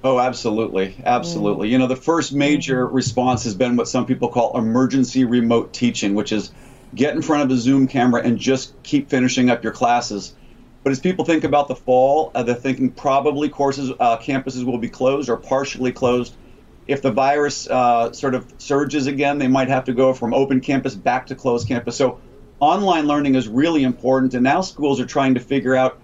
[0.03, 0.95] Oh, absolutely.
[1.05, 1.69] Absolutely.
[1.69, 1.71] Mm.
[1.71, 2.95] You know, the first major mm-hmm.
[2.95, 6.51] response has been what some people call emergency remote teaching, which is
[6.93, 10.35] get in front of a Zoom camera and just keep finishing up your classes.
[10.83, 14.77] But as people think about the fall, uh, they're thinking probably courses, uh, campuses will
[14.77, 16.35] be closed or partially closed
[16.87, 20.59] if the virus uh, sort of surges again, they might have to go from open
[20.59, 21.95] campus back to closed campus.
[21.95, 22.19] So
[22.59, 25.99] online learning is really important, and now schools are trying to figure out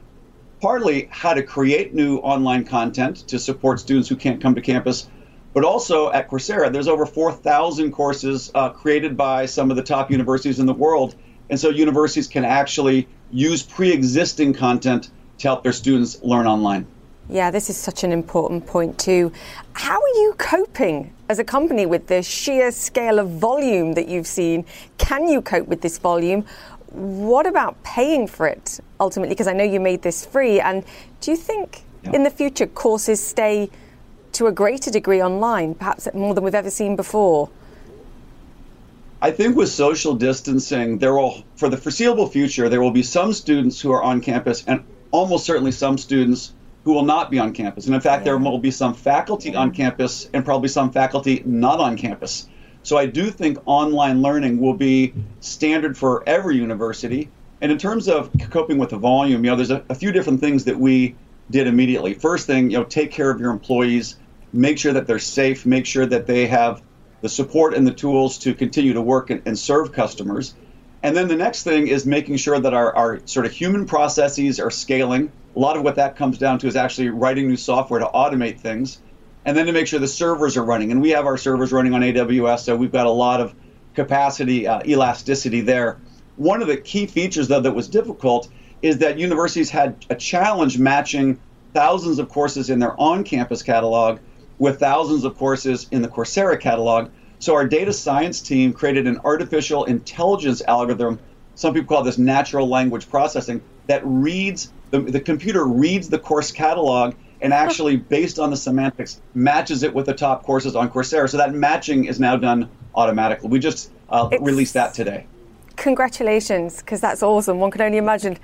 [0.62, 5.10] partly how to create new online content to support students who can't come to campus,
[5.54, 10.12] but also at Coursera, there's over 4,000 courses uh, created by some of the top
[10.12, 11.16] universities in the world.
[11.50, 15.10] And so universities can actually use pre existing content
[15.40, 16.86] to help their students learn online.
[17.32, 19.32] Yeah, this is such an important point, too.
[19.74, 24.26] How are you coping as a company with the sheer scale of volume that you've
[24.26, 24.66] seen?
[24.98, 26.44] Can you cope with this volume?
[26.90, 29.36] What about paying for it ultimately?
[29.36, 30.60] Because I know you made this free.
[30.60, 30.84] And
[31.22, 32.14] do you think yeah.
[32.14, 33.70] in the future courses stay
[34.32, 37.52] to a greater degree online, perhaps more than we've ever seen before?
[39.22, 43.34] I think with social distancing, there will, for the foreseeable future, there will be some
[43.34, 46.54] students who are on campus and almost certainly some students
[46.84, 47.86] who will not be on campus.
[47.86, 51.80] And in fact, there will be some faculty on campus and probably some faculty not
[51.80, 52.48] on campus.
[52.84, 57.30] So I do think online learning will be standard for every university.
[57.62, 60.40] And in terms of coping with the volume, you know, there's a, a few different
[60.40, 61.16] things that we
[61.52, 62.14] did immediately.
[62.14, 64.18] First thing, you know, take care of your employees,
[64.54, 66.82] make sure that they're safe, make sure that they have
[67.22, 70.56] the support and the tools to continue to work and, and serve customers.
[71.04, 74.60] And then the next thing is making sure that our, our sort of human processes
[74.60, 78.00] are scaling a lot of what that comes down to is actually writing new software
[78.00, 79.02] to automate things
[79.46, 80.92] and then to make sure the servers are running.
[80.92, 83.56] And we have our servers running on AWS, so we've got a lot of
[83.96, 86.00] capacity uh, elasticity there.
[86.36, 88.50] One of the key features, though, that was difficult
[88.82, 91.40] is that universities had a challenge matching
[91.74, 94.20] thousands of courses in their on campus catalog
[94.58, 97.10] with thousands of courses in the Coursera catalog.
[97.40, 101.20] So our data science team created an artificial intelligence algorithm.
[101.56, 106.52] Some people call this natural language processing that reads the, the computer reads the course
[106.52, 111.30] catalog and actually based on the semantics matches it with the top courses on Coursera.
[111.30, 113.50] So that matching is now done automatically.
[113.50, 115.26] We just uh, released that today.
[115.76, 117.60] Congratulations, because that's awesome.
[117.60, 118.38] One can only imagine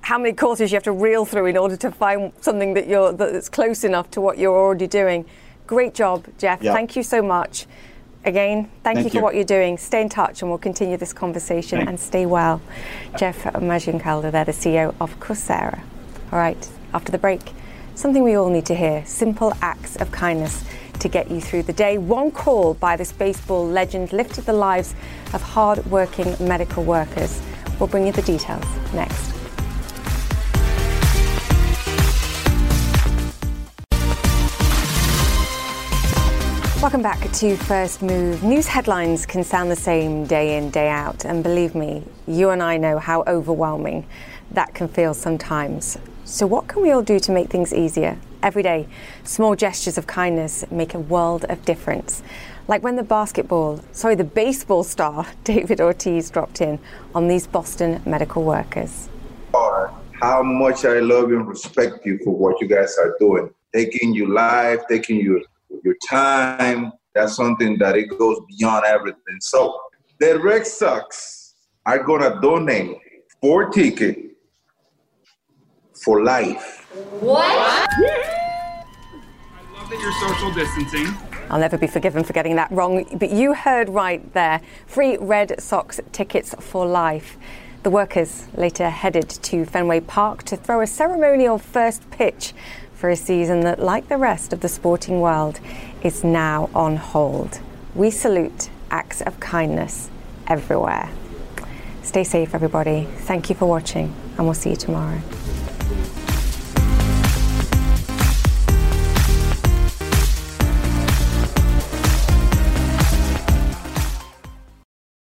[0.00, 3.12] how many courses you have to reel through in order to find something that you're
[3.12, 5.26] that's close enough to what you're already doing.
[5.66, 6.62] Great job, Jeff.
[6.62, 6.72] Yeah.
[6.72, 7.66] Thank you so much.
[8.28, 9.22] Again, thank, Thank you for you.
[9.22, 9.78] what you're doing.
[9.78, 11.88] Stay in touch and we'll continue this conversation Thanks.
[11.88, 12.60] and stay well.
[13.16, 15.80] Jeff Maggioncalda, there, the CEO of Coursera.
[16.30, 17.40] All right, after the break,
[17.94, 20.62] something we all need to hear simple acts of kindness
[20.98, 21.96] to get you through the day.
[21.96, 24.94] One call by this baseball legend lifted the lives
[25.32, 27.40] of hard working medical workers.
[27.80, 29.37] We'll bring you the details next.
[36.80, 38.44] Welcome back to First Move.
[38.44, 42.62] News headlines can sound the same day in, day out, and believe me, you and
[42.62, 44.06] I know how overwhelming
[44.52, 45.98] that can feel sometimes.
[46.24, 48.16] So, what can we all do to make things easier?
[48.44, 48.86] Every day,
[49.24, 52.22] small gestures of kindness make a world of difference.
[52.68, 56.78] Like when the basketball, sorry, the baseball star David Ortiz dropped in
[57.12, 59.08] on these Boston medical workers.
[60.20, 63.50] how much I love and respect you for what you guys are doing.
[63.74, 65.40] Taking your life, taking your
[65.82, 66.92] your time.
[67.14, 69.38] That's something that it goes beyond everything.
[69.40, 69.78] So
[70.20, 71.54] the Red Sox
[71.86, 72.98] are gonna donate
[73.40, 74.20] four tickets
[76.04, 76.86] for life.
[77.20, 77.44] What?
[77.44, 78.84] I
[79.74, 81.28] love that you're social distancing.
[81.50, 84.60] I'll never be forgiven for getting that wrong, but you heard right there.
[84.86, 87.38] Free Red Sox tickets for life.
[87.84, 92.52] The workers later headed to Fenway Park to throw a ceremonial first pitch
[92.98, 95.60] for a season that, like the rest of the sporting world,
[96.02, 97.60] is now on hold.
[97.94, 100.10] We salute acts of kindness
[100.48, 101.08] everywhere.
[102.02, 103.06] Stay safe, everybody.
[103.18, 105.20] Thank you for watching, and we'll see you tomorrow.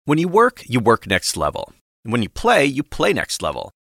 [0.05, 1.73] When you work, you work next level.
[2.05, 3.73] And when you play, you play next level.